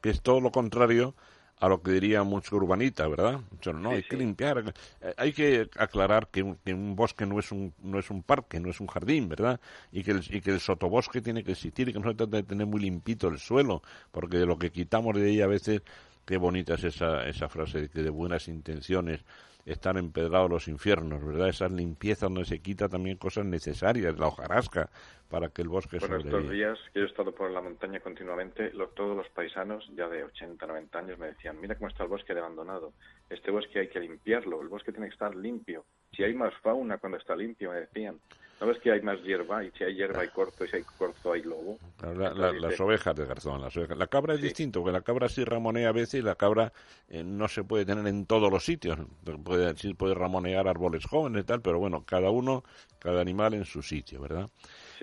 [0.00, 1.14] que es todo lo contrario
[1.60, 3.40] a lo que diría mucho urbanita, ¿verdad?
[3.72, 7.52] no, hay que limpiar, eh, hay que aclarar que un, que un, bosque no es
[7.52, 9.60] un no es un parque, no es un jardín, ¿verdad?
[9.92, 12.36] Y que el, y que el sotobosque tiene que existir y que no se trata
[12.36, 15.82] de tener muy limpito el suelo, porque de lo que quitamos de ahí a veces,
[16.24, 19.20] qué bonita es esa, esa frase de que de buenas intenciones
[19.66, 21.48] están empedrados los infiernos, ¿verdad?
[21.48, 24.90] Esas limpiezas donde se quita también cosas necesarias, la hojarasca,
[25.28, 28.72] para que el bosque bueno, estos días que yo he estado por la montaña continuamente,
[28.94, 32.34] todos los paisanos, ya de 80, 90 años, me decían, mira cómo está el bosque
[32.34, 32.92] de abandonado,
[33.30, 36.98] este bosque hay que limpiarlo, el bosque tiene que estar limpio, si hay más fauna
[36.98, 38.20] cuando está limpio, me decían,
[38.64, 39.62] ¿no ves que hay más hierba?
[39.62, 41.78] Y si hay hierba hay corto, y si hay corto hay lobo.
[42.00, 43.98] las ovejas de Garzón, las ovejas.
[43.98, 46.72] La cabra es distinto, porque la cabra sí ramonea a veces y la cabra
[47.08, 48.98] eh, no se puede tener en todos los sitios.
[49.44, 52.64] Puede, sí puede ramonear árboles jóvenes y tal, pero bueno, cada uno,
[52.98, 54.48] cada animal en su sitio, ¿verdad?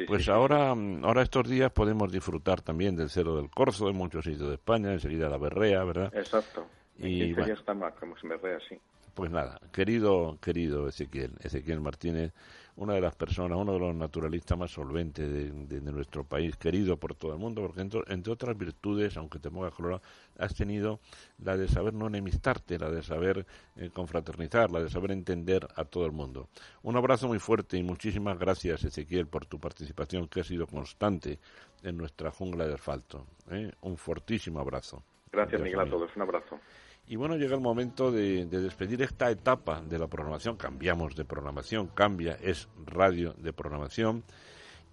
[0.08, 0.70] pues ahora,
[1.04, 4.92] ahora estos días podemos disfrutar también del Cero del Corzo en muchos sitios de España,
[4.92, 6.12] enseguida la Berrea, ¿verdad?
[6.16, 6.66] Exacto.
[6.98, 8.80] Y bueno, está más, como se Berrea, sí.
[9.14, 12.34] Pues nada, querido, querido Ezequiel, Ezequiel Martínez,
[12.76, 15.30] una de las personas, uno de los naturalistas más solventes
[15.70, 19.74] de, nuestro país, querido por todo el mundo, porque entre, otras virtudes, aunque te pongas
[19.74, 20.02] colorado,
[20.38, 21.00] has tenido
[21.40, 23.46] la de saber no enemistarte, la de saber
[23.76, 26.48] eh, confraternizar, la de saber entender a todo el mundo.
[26.84, 31.40] Un abrazo muy fuerte y muchísimas gracias, Ezequiel, por tu participación que ha sido constante
[31.84, 33.26] en nuestra jungla de asfalto.
[33.50, 33.72] ¿eh?
[33.82, 35.04] Un fortísimo abrazo.
[35.32, 36.16] Gracias, Miguel, a todos.
[36.16, 36.60] Un abrazo.
[37.08, 40.56] Y bueno, llega el momento de, despedir esta etapa de la programación.
[40.56, 44.24] Cambiamos de programación, cambia, es radio de programación.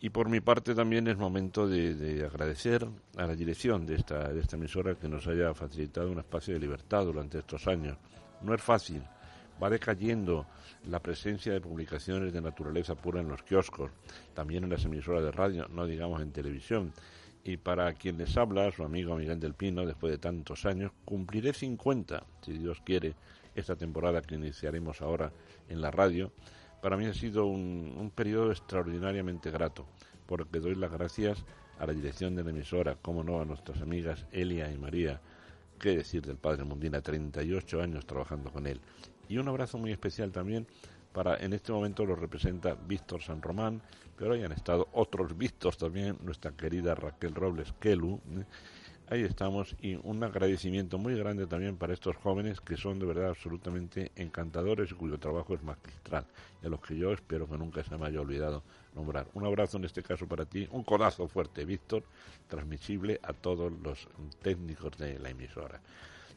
[0.01, 2.87] Y por mi parte también es momento de, agradecer
[3.17, 6.61] a la dirección de esta, de esta emisora que nos haya facilitado un espacio de
[6.61, 7.97] libertad durante estos años.
[8.43, 9.03] No es fácil,
[9.63, 10.47] va decayendo
[10.87, 13.91] la presencia de publicaciones de naturaleza pura en los kioscos,
[14.35, 16.93] también en las emisoras de radio, no digamos en televisión.
[17.49, 21.55] Y para quien les habla, su amigo Miguel del Pino, después de tantos años, cumpliré
[21.55, 23.15] 50, si Dios quiere,
[23.55, 25.33] esta temporada que iniciaremos ahora
[25.71, 26.31] en la radio.
[26.83, 29.87] Para mí ha sido un, un periodo extraordinariamente grato,
[30.27, 31.43] porque doy las gracias
[31.79, 35.23] a la dirección de la emisora, como no, a nuestras amigas Elia y María,
[35.81, 38.83] qué decir del padre Mundina, 38 años trabajando con él.
[39.27, 40.67] Y un abrazo muy especial también
[41.13, 43.83] para, en este momento lo representa Víctor San Román,
[44.17, 48.21] pero hayan estado otros vistos también, nuestra querida Raquel Robles Kelu.
[48.37, 48.45] ¿eh?
[49.11, 53.31] Ahí estamos y un agradecimiento muy grande también para estos jóvenes que son de verdad
[53.31, 56.27] absolutamente encantadores y cuyo trabajo es magistral
[56.63, 58.63] y a los que yo espero que nunca se me haya olvidado
[58.95, 59.27] nombrar.
[59.33, 62.03] Un abrazo en este caso para ti, un codazo fuerte, Víctor,
[62.49, 64.09] transmisible a todos los
[64.43, 65.81] técnicos de la emisora.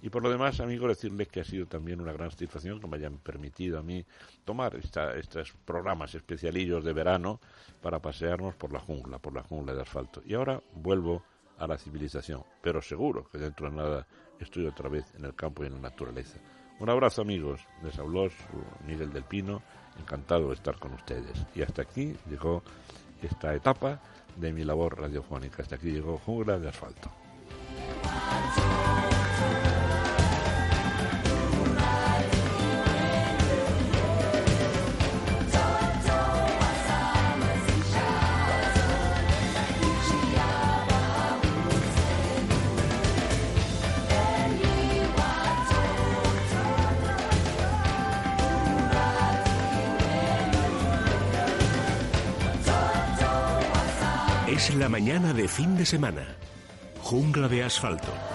[0.01, 2.97] Y por lo demás, amigos, decirles que ha sido también una gran satisfacción que me
[2.97, 4.03] hayan permitido a mí
[4.43, 7.39] tomar estos programas especialillos de verano
[7.81, 10.21] para pasearnos por la jungla, por la jungla de asfalto.
[10.25, 11.23] Y ahora vuelvo
[11.59, 14.07] a la civilización, pero seguro que dentro de nada
[14.39, 16.39] estoy otra vez en el campo y en la naturaleza.
[16.79, 18.27] Un abrazo amigos, les habló
[18.87, 19.61] Miguel del Pino,
[19.99, 21.45] encantado de estar con ustedes.
[21.53, 22.63] Y hasta aquí llegó
[23.21, 24.01] esta etapa
[24.35, 27.11] de mi labor radiofónica, hasta aquí llegó Jungla de Asfalto.
[54.75, 56.35] La mañana de fin de semana.
[57.01, 58.30] Jungla de asfalto.